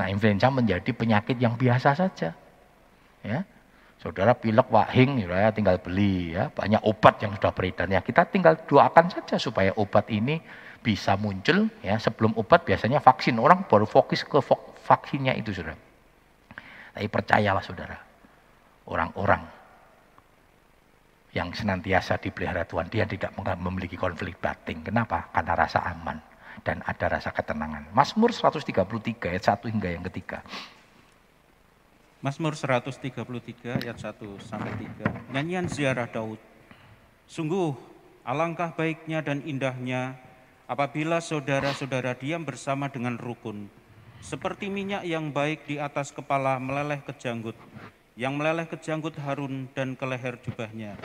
[0.00, 2.32] Nah, influenza menjadi penyakit yang biasa saja.
[3.20, 3.44] Ya.
[4.00, 8.00] Saudara pilek wahing ya tinggal beli ya, banyak obat yang sudah beredar ya.
[8.00, 10.40] Kita tinggal doakan saja supaya obat ini
[10.80, 14.40] bisa muncul ya sebelum obat biasanya vaksin orang baru fokus ke
[14.88, 15.76] vaksinnya itu saudara.
[16.96, 18.00] Tapi percayalah saudara,
[18.88, 19.59] orang-orang
[21.30, 24.82] yang senantiasa dipelihara Tuhan, dia tidak memiliki konflik batin.
[24.82, 25.30] Kenapa?
[25.30, 26.18] Karena rasa aman
[26.66, 27.90] dan ada rasa ketenangan.
[27.94, 30.42] Mazmur 133 ayat 1 hingga yang ketiga.
[32.20, 35.32] Mazmur 133 ayat 1 sampai 3.
[35.32, 36.36] Nyanyian ziarah Daud.
[37.24, 37.72] Sungguh
[38.26, 40.18] alangkah baiknya dan indahnya
[40.70, 43.66] Apabila saudara-saudara diam bersama dengan rukun,
[44.22, 47.58] seperti minyak yang baik di atas kepala meleleh ke janggut,
[48.20, 51.00] yang meleleh ke janggut Harun dan ke leher jubahnya.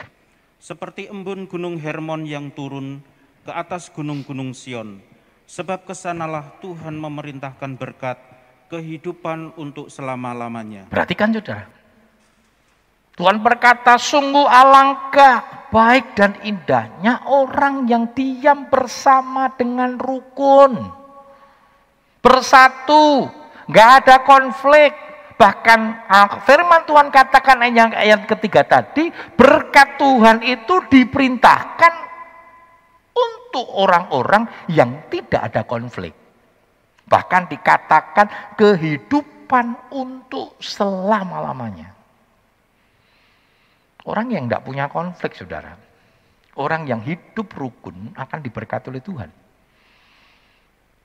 [0.60, 3.00] Seperti embun gunung Hermon yang turun
[3.40, 5.00] ke atas gunung-gunung Sion.
[5.48, 8.20] Sebab ke sanalah Tuhan memerintahkan berkat,
[8.68, 10.92] kehidupan untuk selama-lamanya.
[10.92, 11.64] Perhatikan saudara.
[13.16, 20.84] Tuhan berkata, sungguh alangkah baik dan indahnya orang yang diam bersama dengan rukun.
[22.20, 23.24] Bersatu,
[23.72, 25.05] nggak ada konflik.
[25.36, 31.92] Bahkan ah, firman Tuhan katakan yang ayat ketiga tadi, berkat Tuhan itu diperintahkan
[33.12, 36.16] untuk orang-orang yang tidak ada konflik.
[37.04, 41.92] Bahkan dikatakan kehidupan untuk selama-lamanya.
[44.08, 45.76] Orang yang tidak punya konflik, saudara.
[46.56, 49.28] Orang yang hidup rukun akan diberkati oleh Tuhan.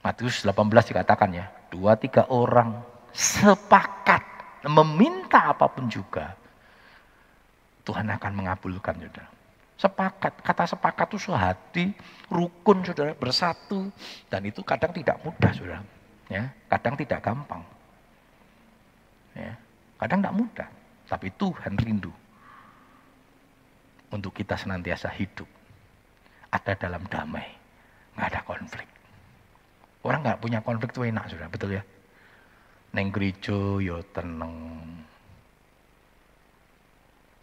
[0.02, 0.56] Matius 18
[0.96, 2.80] dikatakan ya, dua tiga orang
[3.13, 4.24] sepakat
[4.67, 6.36] meminta apa pun juga,
[7.82, 9.30] Tuhan akan mengabulkan, saudara.
[9.82, 11.86] Sepakat, kata sepakat itu sehati,
[12.30, 13.89] rukun, saudara, bersatu,
[14.30, 15.82] dan itu kadang tidak mudah, saudara.
[16.30, 17.65] Ya, kadang tidak gampang.
[19.34, 19.58] Ya,
[19.97, 20.69] kadang tidak mudah,
[21.10, 22.13] tapi Tuhan rindu
[24.13, 25.47] untuk kita senantiasa hidup.
[26.52, 27.47] Ada dalam damai,
[28.13, 28.88] nggak ada konflik.
[30.04, 31.84] Orang nggak punya konflik itu enak sudah, betul ya?
[32.91, 34.56] Neng gereja yo ya tenang.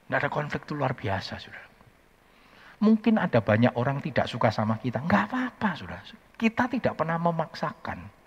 [0.08, 1.64] Nggak ada konflik itu luar biasa sudah.
[2.78, 5.98] Mungkin ada banyak orang tidak suka sama kita, nggak apa-apa sudah.
[6.38, 8.18] Kita tidak pernah memaksakan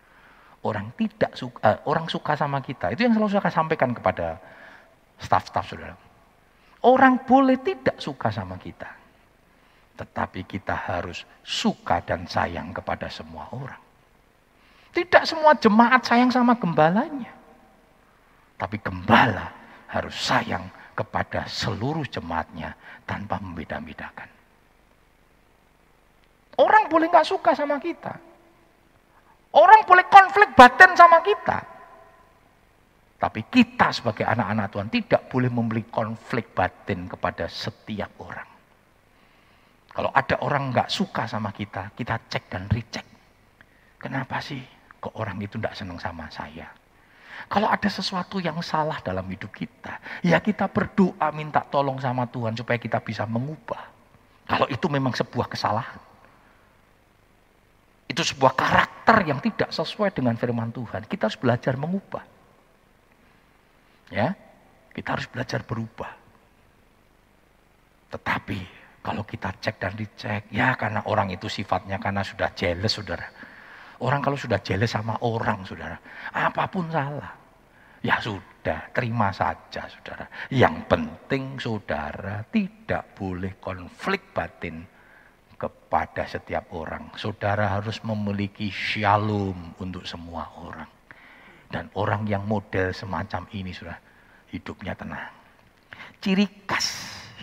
[0.61, 2.93] orang tidak suka, uh, orang suka sama kita.
[2.93, 4.37] Itu yang selalu saya sampaikan kepada
[5.21, 5.95] staff-staff saudara
[6.81, 8.89] Orang boleh tidak suka sama kita.
[10.01, 13.90] Tetapi kita harus suka dan sayang kepada semua orang.
[14.91, 17.31] Tidak semua jemaat sayang sama gembalanya.
[18.59, 19.47] Tapi gembala
[19.87, 22.75] harus sayang kepada seluruh jemaatnya
[23.07, 24.27] tanpa membeda-bedakan.
[26.59, 28.13] Orang boleh nggak suka sama kita.
[29.55, 31.59] Orang boleh konflik batin sama kita.
[33.17, 38.49] Tapi kita sebagai anak-anak Tuhan tidak boleh memberi konflik batin kepada setiap orang.
[39.91, 43.05] Kalau ada orang nggak suka sama kita, kita cek dan recheck.
[43.99, 46.69] Kenapa sih kok orang itu nggak senang sama saya?
[47.49, 52.53] Kalau ada sesuatu yang salah dalam hidup kita, ya kita berdoa minta tolong sama Tuhan
[52.53, 53.81] supaya kita bisa mengubah.
[54.45, 55.99] Kalau itu memang sebuah kesalahan.
[58.05, 61.07] Itu sebuah karakter yang tidak sesuai dengan firman Tuhan.
[61.07, 62.23] Kita harus belajar mengubah.
[64.11, 64.35] Ya,
[64.91, 66.11] kita harus belajar berubah.
[68.11, 68.59] Tetapi
[69.01, 73.25] kalau kita cek dan dicek, ya karena orang itu sifatnya karena sudah jealous, saudara.
[74.01, 75.93] Orang kalau sudah jealous sama orang, saudara,
[76.33, 77.37] apa pun salah.
[78.01, 80.25] Ya sudah, terima saja saudara.
[80.49, 84.81] Yang penting saudara tidak boleh konflik batin
[85.53, 87.13] kepada setiap orang.
[87.13, 90.89] Saudara harus memiliki shalom untuk semua orang.
[91.69, 93.95] Dan orang yang model semacam ini sudah
[94.49, 95.29] hidupnya tenang.
[96.17, 96.89] Ciri khas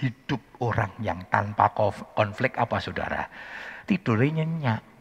[0.02, 1.70] hidup orang yang tanpa
[2.18, 3.22] konflik apa saudara?
[3.86, 4.97] Tidurnya nyenyak.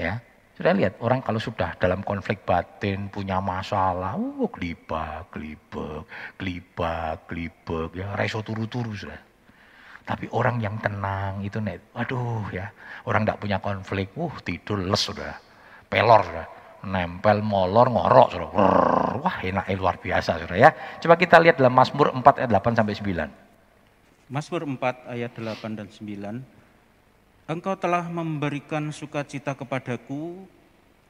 [0.00, 0.16] Ya,
[0.56, 6.08] sudah lihat orang kalau sudah dalam konflik batin, punya masalah, oh gelibak, gelibak,
[6.40, 9.20] gelibak, gelibak, ya reso turu-turu sudah.
[10.04, 12.72] Tapi orang yang tenang itu net, aduh ya,
[13.04, 15.36] orang tidak punya konflik, uh tidur les sudah,
[15.88, 16.46] pelor sudah,
[16.88, 18.48] nempel molor ngorok sudah,
[19.20, 20.72] wah enak luar biasa sudah ya.
[21.00, 24.32] Coba kita lihat dalam Mazmur 4 ayat 8 sampai 9.
[24.32, 26.59] Mazmur 4 ayat 8 dan 9.
[27.50, 30.46] Engkau telah memberikan sukacita kepadaku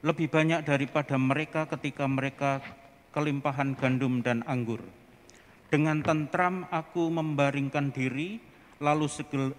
[0.01, 2.65] lebih banyak daripada mereka ketika mereka
[3.13, 4.81] kelimpahan gandum dan anggur.
[5.69, 8.41] Dengan tentram aku membaringkan diri,
[8.81, 9.05] lalu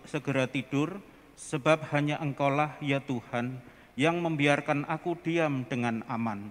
[0.10, 0.98] segera tidur,
[1.38, 3.62] sebab hanya Engkaulah ya Tuhan
[3.94, 6.50] yang membiarkan aku diam dengan aman.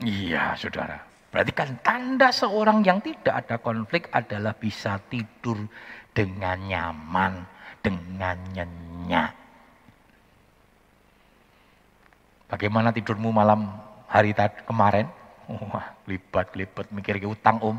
[0.00, 0.96] Iya, saudara.
[1.28, 5.68] Berarti kan tanda seorang yang tidak ada konflik adalah bisa tidur
[6.16, 7.44] dengan nyaman,
[7.84, 9.47] dengan nyenyak.
[12.48, 13.68] Bagaimana tidurmu malam
[14.08, 15.04] hari tadi kemarin?
[15.48, 17.76] Wah, libat libat mikir ke utang om,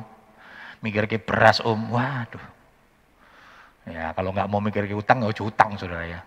[0.81, 2.41] mikir ke beras om, waduh.
[3.89, 6.21] Ya kalau nggak mau mikir ke utang nggak usah utang saudara ya.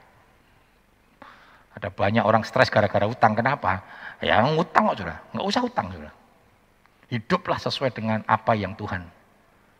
[1.78, 3.32] Ada banyak orang stres gara-gara utang.
[3.38, 3.82] Kenapa?
[4.18, 6.12] Ya ngutang kok saudara, nggak usah utang saudara.
[7.10, 9.06] Hiduplah sesuai dengan apa yang Tuhan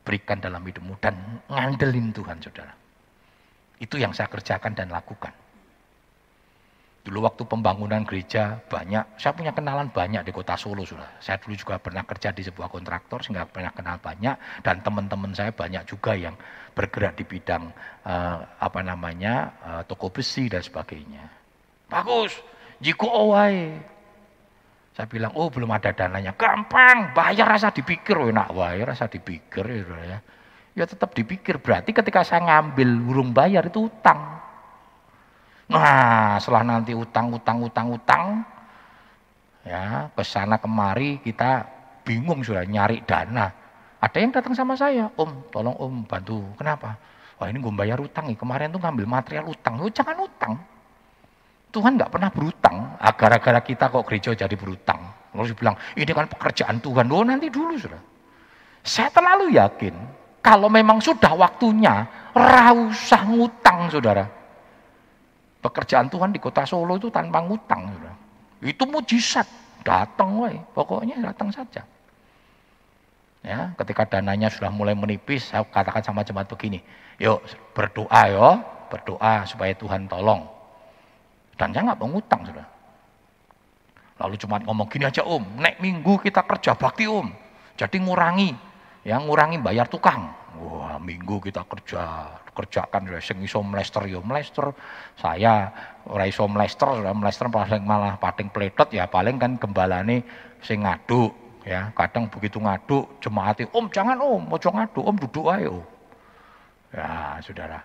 [0.07, 1.15] berikan dalam hidupmu dan
[1.51, 2.75] ngandelin Tuhan saudara.
[3.83, 5.35] Itu yang saya kerjakan dan lakukan.
[7.03, 11.19] Dulu waktu pembangunan gereja banyak, saya punya kenalan banyak di kota Solo sudah.
[11.19, 15.51] Saya dulu juga pernah kerja di sebuah kontraktor sehingga pernah kenal banyak dan teman-teman saya
[15.51, 16.39] banyak juga yang
[16.79, 17.75] bergerak di bidang
[18.07, 21.27] uh, apa namanya uh, toko besi dan sebagainya.
[21.91, 22.39] Bagus,
[22.79, 23.83] jiku owai.
[24.95, 26.39] Saya bilang, oh belum ada dananya.
[26.39, 30.23] Gampang, bayar rasa dipikir, oh, enak wae rasa dipikir ya.
[30.79, 34.32] Ya tetap dipikir, berarti ketika saya ngambil burung bayar itu utang.
[35.73, 38.25] Nah, setelah nanti utang, utang, utang, utang,
[39.65, 41.65] ya ke sana kemari kita
[42.05, 43.49] bingung sudah nyari dana.
[44.03, 46.45] Ada yang datang sama saya, Om, tolong Om bantu.
[46.61, 46.99] Kenapa?
[47.41, 48.37] Wah ini gue bayar utang nih.
[48.37, 49.81] Kemarin tuh ngambil material utang.
[49.81, 50.53] Oh, jangan utang.
[51.73, 53.01] Tuhan nggak pernah berutang.
[53.01, 55.01] Ah, gara-gara kita kok gereja jadi berutang.
[55.33, 57.09] Lalu bilang, ini kan pekerjaan Tuhan.
[57.09, 58.03] Oh nanti dulu sudah.
[58.85, 59.95] Saya terlalu yakin,
[60.45, 62.05] kalau memang sudah waktunya,
[62.37, 64.42] rausah ngutang saudara.
[65.63, 67.87] Pekerjaan Tuhan di kota Solo itu tanpa ngutang.
[67.87, 68.15] Saudara.
[68.63, 69.47] Itu mujizat.
[69.83, 70.55] Datang woy.
[70.75, 71.83] pokoknya datang saja.
[73.43, 76.79] Ya, ketika dananya sudah mulai menipis, saya katakan sama jemaat begini,
[77.19, 77.43] yuk
[77.75, 80.47] berdoa yo, berdoa supaya Tuhan tolong.
[81.59, 82.63] Dan saya nggak mengutang, sudah.
[84.23, 87.35] Lalu cuma ngomong gini aja om, nek minggu kita kerja bakti om,
[87.75, 88.55] jadi ngurangi,
[89.03, 90.31] ya ngurangi bayar tukang.
[90.63, 94.73] Wah minggu kita kerja, kerjakan ya sing iso mlester ya mlester.
[95.17, 95.73] Saya
[96.09, 100.25] ora iso mlester, ora mlester paling malah pating pletot ya paling kan gembalane
[100.61, 101.33] sing ngaduk
[101.65, 101.91] ya.
[101.97, 105.85] Kadang begitu ngaduk jemaati, "Om, jangan Om, ojo ngaduk, Om duduk ae, Om."
[106.93, 107.81] Ya, Saudara.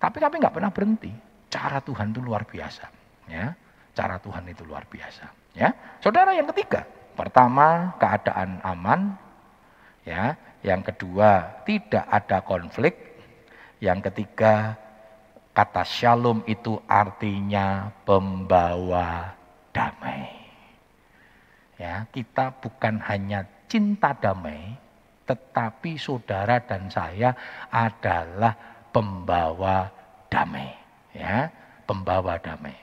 [0.00, 1.10] Tapi kami nggak pernah berhenti.
[1.50, 2.86] Cara Tuhan itu luar biasa,
[3.26, 3.50] ya.
[3.90, 5.68] Cara Tuhan itu luar biasa, ya.
[5.98, 6.86] Saudara yang ketiga,
[7.18, 9.18] pertama keadaan aman,
[10.06, 10.38] ya.
[10.62, 13.09] Yang kedua, tidak ada konflik,
[13.80, 14.76] yang ketiga,
[15.56, 19.32] kata shalom itu artinya pembawa
[19.72, 20.28] damai.
[21.80, 24.76] Ya, kita bukan hanya cinta damai,
[25.24, 27.32] tetapi saudara dan saya
[27.72, 28.52] adalah
[28.92, 29.88] pembawa
[30.28, 30.76] damai.
[31.16, 31.48] Ya,
[31.88, 32.76] pembawa damai.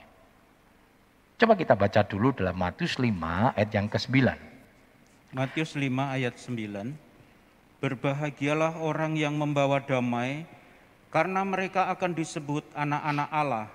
[1.38, 4.34] Coba kita baca dulu dalam Matius 5 ayat yang ke-9.
[5.30, 5.86] Matius 5
[6.18, 6.98] ayat 9.
[7.78, 10.50] Berbahagialah orang yang membawa damai,
[11.08, 13.66] karena mereka akan disebut anak-anak Allah.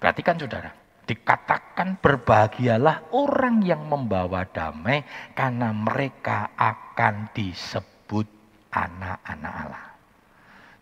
[0.00, 0.70] Perhatikan saudara,
[1.04, 5.04] dikatakan berbahagialah orang yang membawa damai
[5.36, 8.26] karena mereka akan disebut
[8.72, 9.86] anak-anak Allah.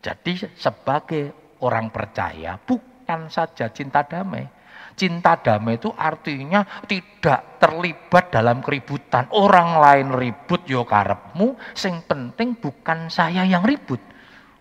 [0.02, 4.46] Jadi sebagai orang percaya bukan saja cinta damai.
[4.92, 9.30] Cinta damai itu artinya tidak terlibat dalam keributan.
[9.32, 14.02] Orang lain ribut yo karepmu, sing penting bukan saya yang ribut.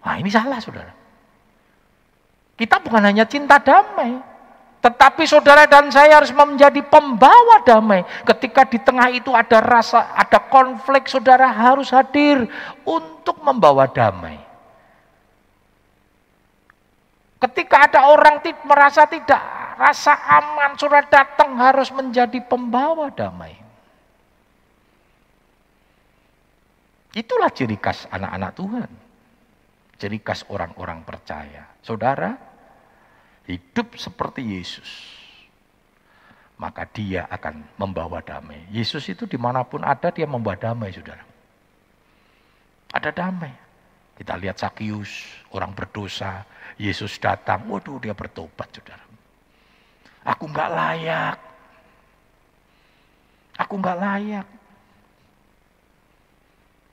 [0.01, 1.00] Wah ini salah saudara.
[2.61, 4.21] Kita bukan hanya cinta damai,
[4.85, 8.05] tetapi saudara dan saya harus menjadi pembawa damai.
[8.21, 12.45] Ketika di tengah itu ada rasa, ada konflik, saudara harus hadir
[12.85, 14.37] untuk membawa damai.
[17.41, 19.41] Ketika ada orang merasa tidak
[19.81, 23.57] rasa aman, saudara datang harus menjadi pembawa damai.
[27.17, 28.89] Itulah ciri khas anak-anak Tuhan.
[29.97, 31.65] Ciri khas orang-orang percaya.
[31.81, 32.50] Saudara,
[33.49, 34.89] hidup seperti Yesus,
[36.61, 38.69] maka dia akan membawa damai.
[38.69, 41.25] Yesus itu di mana pun ada, dia membawa damai, saudara.
[42.93, 43.53] Ada damai.
[44.13, 46.45] Kita lihat Sakius, orang berdosa,
[46.77, 49.01] Yesus datang, waduh dia bertobat, saudara.
[50.21, 51.37] Aku nggak layak.
[53.57, 54.47] Aku nggak layak.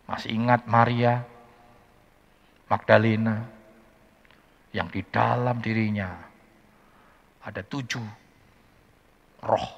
[0.08, 1.20] Masih ingat Maria
[2.72, 3.44] Magdalena
[4.72, 6.27] yang di dalam dirinya
[7.48, 8.04] ada tujuh
[9.40, 9.68] roh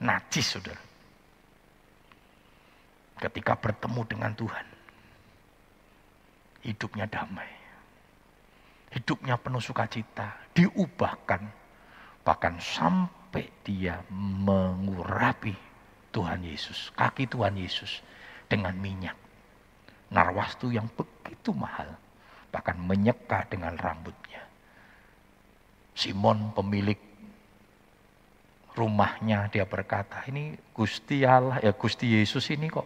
[0.00, 0.80] najis, saudara.
[3.20, 4.66] Ketika bertemu dengan Tuhan,
[6.64, 7.48] hidupnya damai.
[8.90, 11.42] Hidupnya penuh sukacita, diubahkan.
[12.24, 15.52] Bahkan sampai dia mengurapi
[16.14, 18.00] Tuhan Yesus, kaki Tuhan Yesus
[18.48, 19.18] dengan minyak.
[20.14, 21.90] Narwastu yang begitu mahal,
[22.54, 24.43] bahkan menyeka dengan rambutnya.
[26.04, 27.00] Simon pemilik
[28.76, 32.84] rumahnya dia berkata, ini Gusti Allah, ya Gusti Yesus ini kok,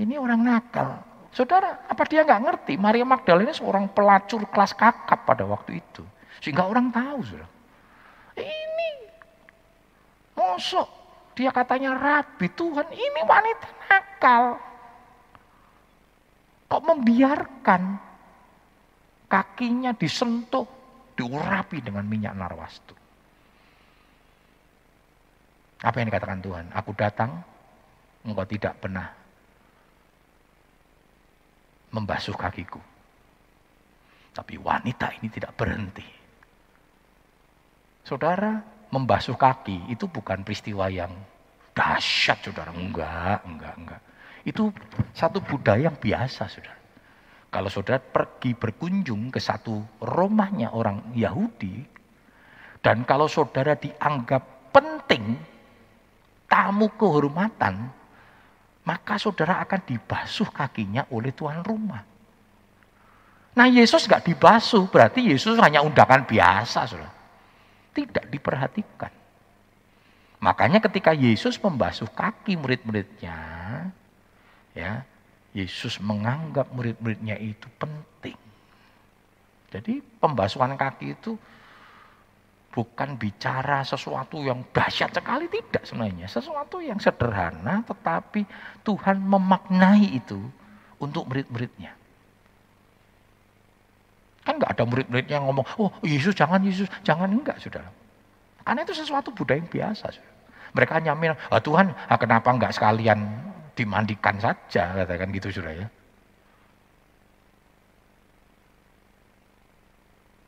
[0.00, 1.04] ini orang nakal.
[1.28, 6.00] Saudara, apa dia nggak ngerti Maria Magdalena seorang pelacur kelas kakap pada waktu itu.
[6.40, 7.48] Sehingga orang tahu, saudara.
[8.40, 8.88] Ini
[10.32, 10.88] mosok
[11.36, 14.44] dia katanya rabi Tuhan, ini wanita nakal.
[16.72, 17.82] Kok membiarkan
[19.28, 20.81] kakinya disentuh
[21.16, 22.94] diurapi dengan minyak narwastu.
[25.82, 26.66] Apa yang dikatakan Tuhan?
[26.70, 27.42] Aku datang,
[28.22, 29.10] engkau tidak pernah
[31.90, 32.78] membasuh kakiku.
[34.32, 36.06] Tapi wanita ini tidak berhenti.
[38.02, 41.12] Saudara, membasuh kaki itu bukan peristiwa yang
[41.76, 42.72] dahsyat, saudara.
[42.72, 44.00] Enggak, enggak, enggak.
[44.42, 44.74] Itu
[45.14, 46.81] satu budaya yang biasa, saudara.
[47.52, 51.84] Kalau saudara pergi berkunjung ke satu rumahnya orang Yahudi,
[52.80, 55.36] dan kalau saudara dianggap penting,
[56.48, 57.92] tamu kehormatan,
[58.88, 62.00] maka saudara akan dibasuh kakinya oleh tuan rumah.
[63.52, 66.88] Nah Yesus gak dibasuh, berarti Yesus hanya undangan biasa.
[66.88, 67.12] Saudara.
[67.92, 69.12] Tidak diperhatikan.
[70.40, 73.36] Makanya ketika Yesus membasuh kaki murid-muridnya,
[74.72, 75.04] ya
[75.52, 78.36] Yesus menganggap murid-muridnya itu penting.
[79.72, 81.36] Jadi pembasuhan kaki itu
[82.72, 86.24] bukan bicara sesuatu yang dahsyat sekali, tidak sebenarnya.
[86.24, 88.48] Sesuatu yang sederhana tetapi
[88.80, 90.40] Tuhan memaknai itu
[90.96, 91.92] untuk murid-muridnya.
[94.42, 97.92] Kan nggak ada murid-muridnya yang ngomong, oh Yesus jangan Yesus, jangan enggak saudara.
[98.64, 100.06] Karena itu sesuatu budaya yang biasa.
[100.08, 100.32] Saudara.
[100.72, 105.86] Mereka nyamil, oh, Tuhan ah, kenapa enggak sekalian dimandikan saja, katakan gitu sudah ya.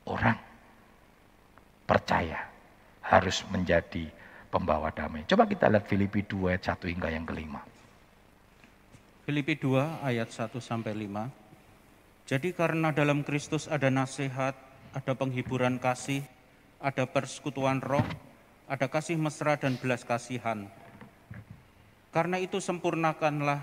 [0.05, 0.37] Orang
[1.89, 2.45] percaya
[3.01, 4.05] harus menjadi
[4.53, 5.25] pembawa damai.
[5.25, 7.65] Coba kita lihat Filipi 2 ayat 1 hingga yang kelima.
[9.25, 12.29] Filipi 2 ayat 1 sampai 5.
[12.29, 14.57] Jadi karena dalam Kristus ada nasihat,
[14.93, 16.25] ada penghiburan kasih,
[16.81, 18.05] ada persekutuan roh,
[18.69, 20.69] ada kasih mesra dan belas kasihan
[22.15, 23.59] karena itu sempurnakanlah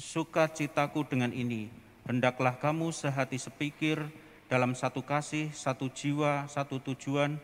[0.00, 1.68] sukacitaku dengan ini.
[2.08, 4.00] Hendaklah kamu sehati sepikir
[4.48, 7.36] dalam satu kasih, satu jiwa, satu tujuan,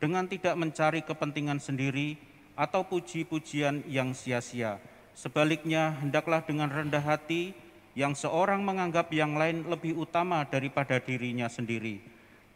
[0.00, 2.16] dengan tidak mencari kepentingan sendiri
[2.56, 4.80] atau puji-pujian yang sia-sia.
[5.12, 7.52] Sebaliknya, hendaklah dengan rendah hati
[7.92, 12.00] yang seorang menganggap yang lain lebih utama daripada dirinya sendiri.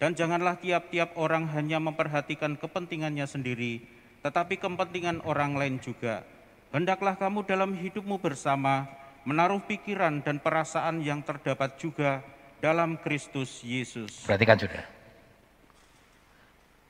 [0.01, 3.85] Dan janganlah tiap-tiap orang hanya memperhatikan kepentingannya sendiri,
[4.25, 6.36] tetapi kepentingan orang lain juga.
[6.77, 8.85] Hendaklah kamu dalam hidupmu bersama
[9.25, 12.21] menaruh pikiran dan perasaan yang terdapat juga
[12.61, 14.29] dalam Kristus Yesus.
[14.29, 14.85] Perhatikan sudah.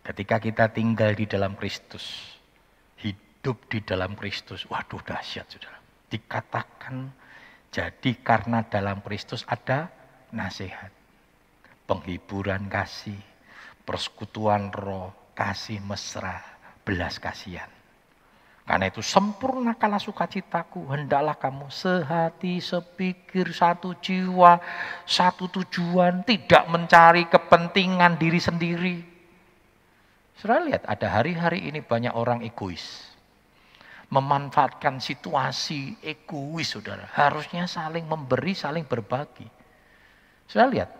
[0.02, 2.02] Ketika kita tinggal di dalam Kristus,
[2.98, 5.78] hidup di dalam Kristus, waduh dahsyat sudah.
[6.10, 7.06] Dikatakan
[7.70, 9.86] jadi karena dalam Kristus ada
[10.34, 10.90] nasihat,
[11.86, 13.22] penghiburan kasih,
[13.86, 16.42] persekutuan roh, kasih mesra,
[16.82, 17.75] belas kasihan.
[18.66, 24.58] Karena itu sempurnakanlah sukacitaku, hendaklah kamu sehati, sepikir, satu jiwa,
[25.06, 28.96] satu tujuan, tidak mencari kepentingan diri sendiri.
[30.34, 33.06] Saudara lihat, ada hari-hari ini banyak orang egois.
[34.10, 37.06] Memanfaatkan situasi egois, saudara.
[37.14, 39.46] Harusnya saling memberi, saling berbagi.
[40.50, 40.90] Saudara lihat,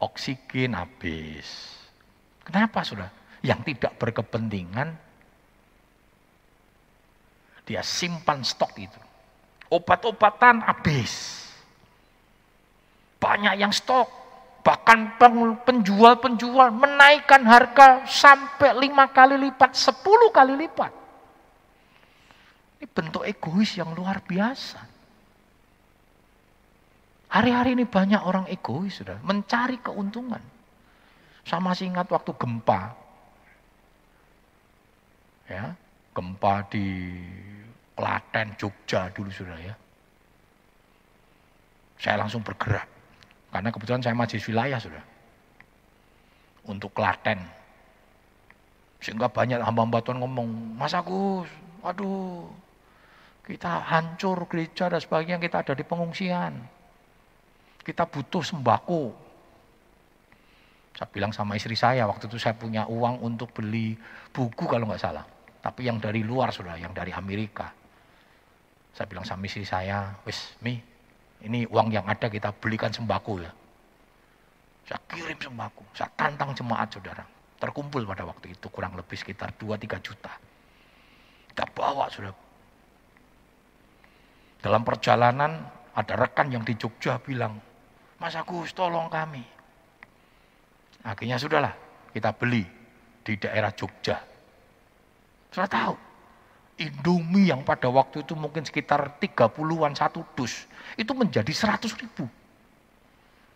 [0.00, 1.76] oksigen habis.
[2.48, 3.12] Kenapa, saudara?
[3.44, 5.09] Yang tidak berkepentingan
[7.64, 9.00] dia simpan stok itu.
[9.70, 11.46] Obat-obatan habis.
[13.20, 14.08] Banyak yang stok.
[14.60, 15.16] Bahkan
[15.64, 20.92] penjual-penjual menaikkan harga sampai lima kali lipat, sepuluh kali lipat.
[22.76, 24.80] Ini bentuk egois yang luar biasa.
[27.30, 30.42] Hari-hari ini banyak orang egois sudah mencari keuntungan.
[31.46, 32.92] Sama masih ingat waktu gempa.
[35.48, 35.72] Ya,
[36.20, 37.16] gempa di
[37.96, 39.74] Klaten, Jogja dulu sudah ya.
[41.96, 42.84] Saya langsung bergerak.
[43.48, 45.04] Karena kebetulan saya majelis wilayah sudah.
[46.68, 47.40] Untuk Klaten.
[49.00, 51.48] Sehingga banyak hamba-hamba Tuhan ngomong, Mas Agus,
[51.80, 52.44] waduh,
[53.48, 56.52] kita hancur gereja dan sebagainya, kita ada di pengungsian.
[57.80, 59.16] Kita butuh sembako.
[61.00, 63.96] Saya bilang sama istri saya, waktu itu saya punya uang untuk beli
[64.36, 65.24] buku kalau nggak salah.
[65.60, 67.68] Tapi yang dari luar sudah, yang dari Amerika.
[68.96, 70.80] Saya bilang sama istri saya, wis Mi,
[71.44, 73.52] ini uang yang ada kita belikan sembako ya.
[74.88, 77.22] Saya kirim sembako, saya tantang jemaat saudara.
[77.60, 80.32] Terkumpul pada waktu itu kurang lebih sekitar 2-3 juta.
[81.52, 82.32] Kita bawa sudah.
[84.60, 85.60] Dalam perjalanan
[85.92, 87.60] ada rekan yang di Jogja bilang,
[88.16, 89.44] Mas Agus tolong kami.
[91.04, 91.72] Akhirnya sudahlah
[92.12, 92.64] kita beli
[93.24, 94.29] di daerah Jogja.
[95.50, 95.94] Sudah tahu,
[96.80, 100.64] Indomie yang pada waktu itu mungkin sekitar 30-an satu dus,
[100.96, 102.24] itu menjadi 100 ribu.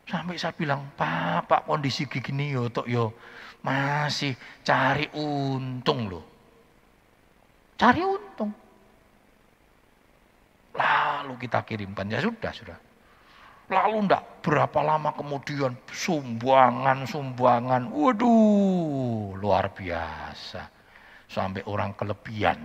[0.05, 3.16] Sampai saya bilang, Pak, Pak kondisi gini yo, tok yo,
[3.64, 6.24] masih cari untung loh.
[7.80, 8.53] Cari untung.
[10.76, 12.76] Lalu kita kirimkan, ya sudah, sudah.
[13.72, 20.74] Lalu ndak berapa lama kemudian sumbangan-sumbangan, waduh luar biasa.
[21.35, 22.62] Sampai orang kelebihan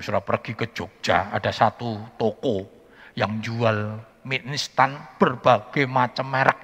[0.00, 2.64] sudah pergi ke Jogja, ada satu toko
[3.12, 6.60] yang jual mie instan berbagai macam merek.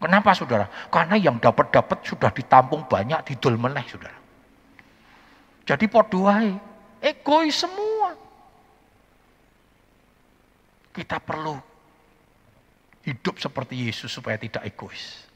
[0.00, 0.66] Kenapa saudara?
[0.90, 4.18] Karena yang dapat-dapat sudah ditampung banyak, didol meneh saudara.
[5.62, 6.50] Jadi podoai,
[6.98, 8.16] egois semua.
[10.90, 11.54] Kita perlu
[13.06, 15.29] hidup seperti Yesus supaya tidak egois.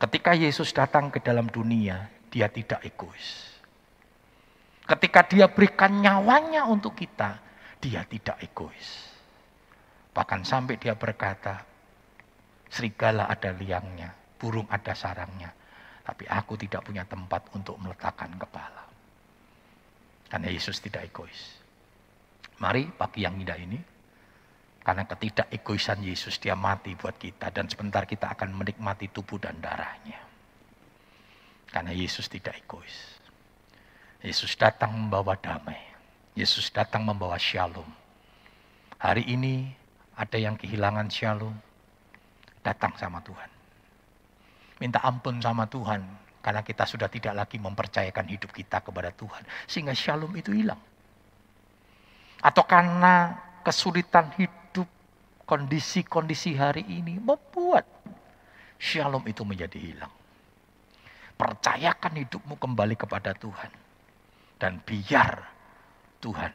[0.00, 3.52] Ketika Yesus datang ke dalam dunia, dia tidak egois.
[4.88, 7.36] Ketika dia berikan nyawanya untuk kita,
[7.76, 9.12] dia tidak egois.
[10.16, 11.62] Bahkan sampai dia berkata,
[12.72, 15.52] serigala ada liangnya, burung ada sarangnya,
[16.00, 18.88] tapi aku tidak punya tempat untuk meletakkan kepala.
[20.32, 21.60] Karena Yesus tidak egois.
[22.56, 23.78] Mari pagi yang indah ini,
[24.80, 29.60] karena ketidak egoisan Yesus dia mati buat kita dan sebentar kita akan menikmati tubuh dan
[29.60, 30.18] darahnya.
[31.70, 33.20] Karena Yesus tidak egois.
[34.20, 35.78] Yesus datang membawa damai.
[36.34, 37.86] Yesus datang membawa shalom.
[39.00, 39.68] Hari ini
[40.16, 41.56] ada yang kehilangan shalom,
[42.60, 43.50] datang sama Tuhan.
[44.80, 46.04] Minta ampun sama Tuhan
[46.40, 50.80] karena kita sudah tidak lagi mempercayakan hidup kita kepada Tuhan sehingga shalom itu hilang.
[52.40, 54.59] Atau karena kesulitan hidup,
[55.50, 57.82] kondisi-kondisi hari ini membuat
[58.78, 60.14] shalom itu menjadi hilang.
[61.34, 63.72] Percayakan hidupmu kembali kepada Tuhan
[64.62, 65.42] dan biar
[66.22, 66.52] Tuhan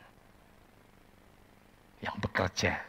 [2.00, 2.80] yang bekerja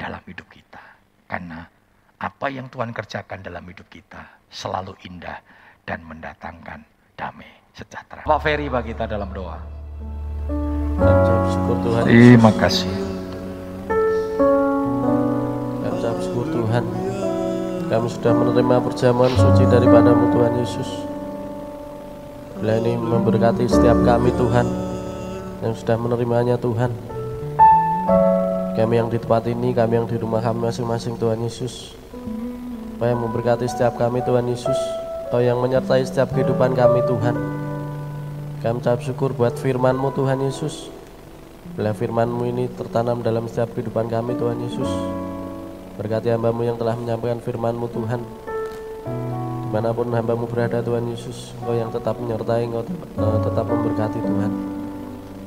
[0.00, 0.80] dalam hidup kita.
[1.28, 1.68] Karena
[2.16, 5.36] apa yang Tuhan kerjakan dalam hidup kita selalu indah
[5.84, 6.80] dan mendatangkan
[7.12, 8.24] damai sejahtera.
[8.24, 9.60] Pak Ferry bagi kita dalam doa.
[11.82, 12.02] Tuhan.
[12.06, 13.11] Terima kasih.
[16.32, 16.84] Syukur Tuhan.
[17.92, 20.88] Kami sudah menerima perjamuan suci daripadamu Tuhan Yesus.
[22.56, 24.64] Bila ini memberkati setiap kami Tuhan
[25.60, 26.88] yang sudah menerimanya Tuhan.
[28.72, 31.92] Kami yang di tempat ini, kami yang di rumah kami masing-masing Tuhan Yesus.
[32.96, 34.80] Kau yang memberkati setiap kami Tuhan Yesus.
[35.28, 37.36] Kau yang menyertai setiap kehidupan kami Tuhan.
[38.64, 40.88] Kami ucap syukur buat firman-Mu Tuhan Yesus.
[41.76, 44.88] Bila firman-Mu ini tertanam dalam setiap kehidupan kami Tuhan Yesus.
[45.92, 48.20] Berkati hambamu yang telah menyampaikan firman-Mu Tuhan.
[49.62, 54.20] Di mana pun hambamu berada Tuhan Yesus, Engkau yang tetap menyertai, Engkau eh, tetap memberkati
[54.20, 54.52] Tuhan.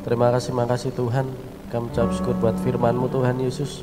[0.05, 1.25] Terima kasih, makasih Tuhan.
[1.73, 3.81] Kami ucap syukur buat firman-Mu Tuhan Yesus.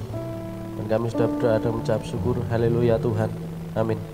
[0.78, 2.38] Dan kami sudah berdoa dan mengucap syukur.
[2.46, 3.30] Haleluya Tuhan.
[3.74, 4.12] Amin.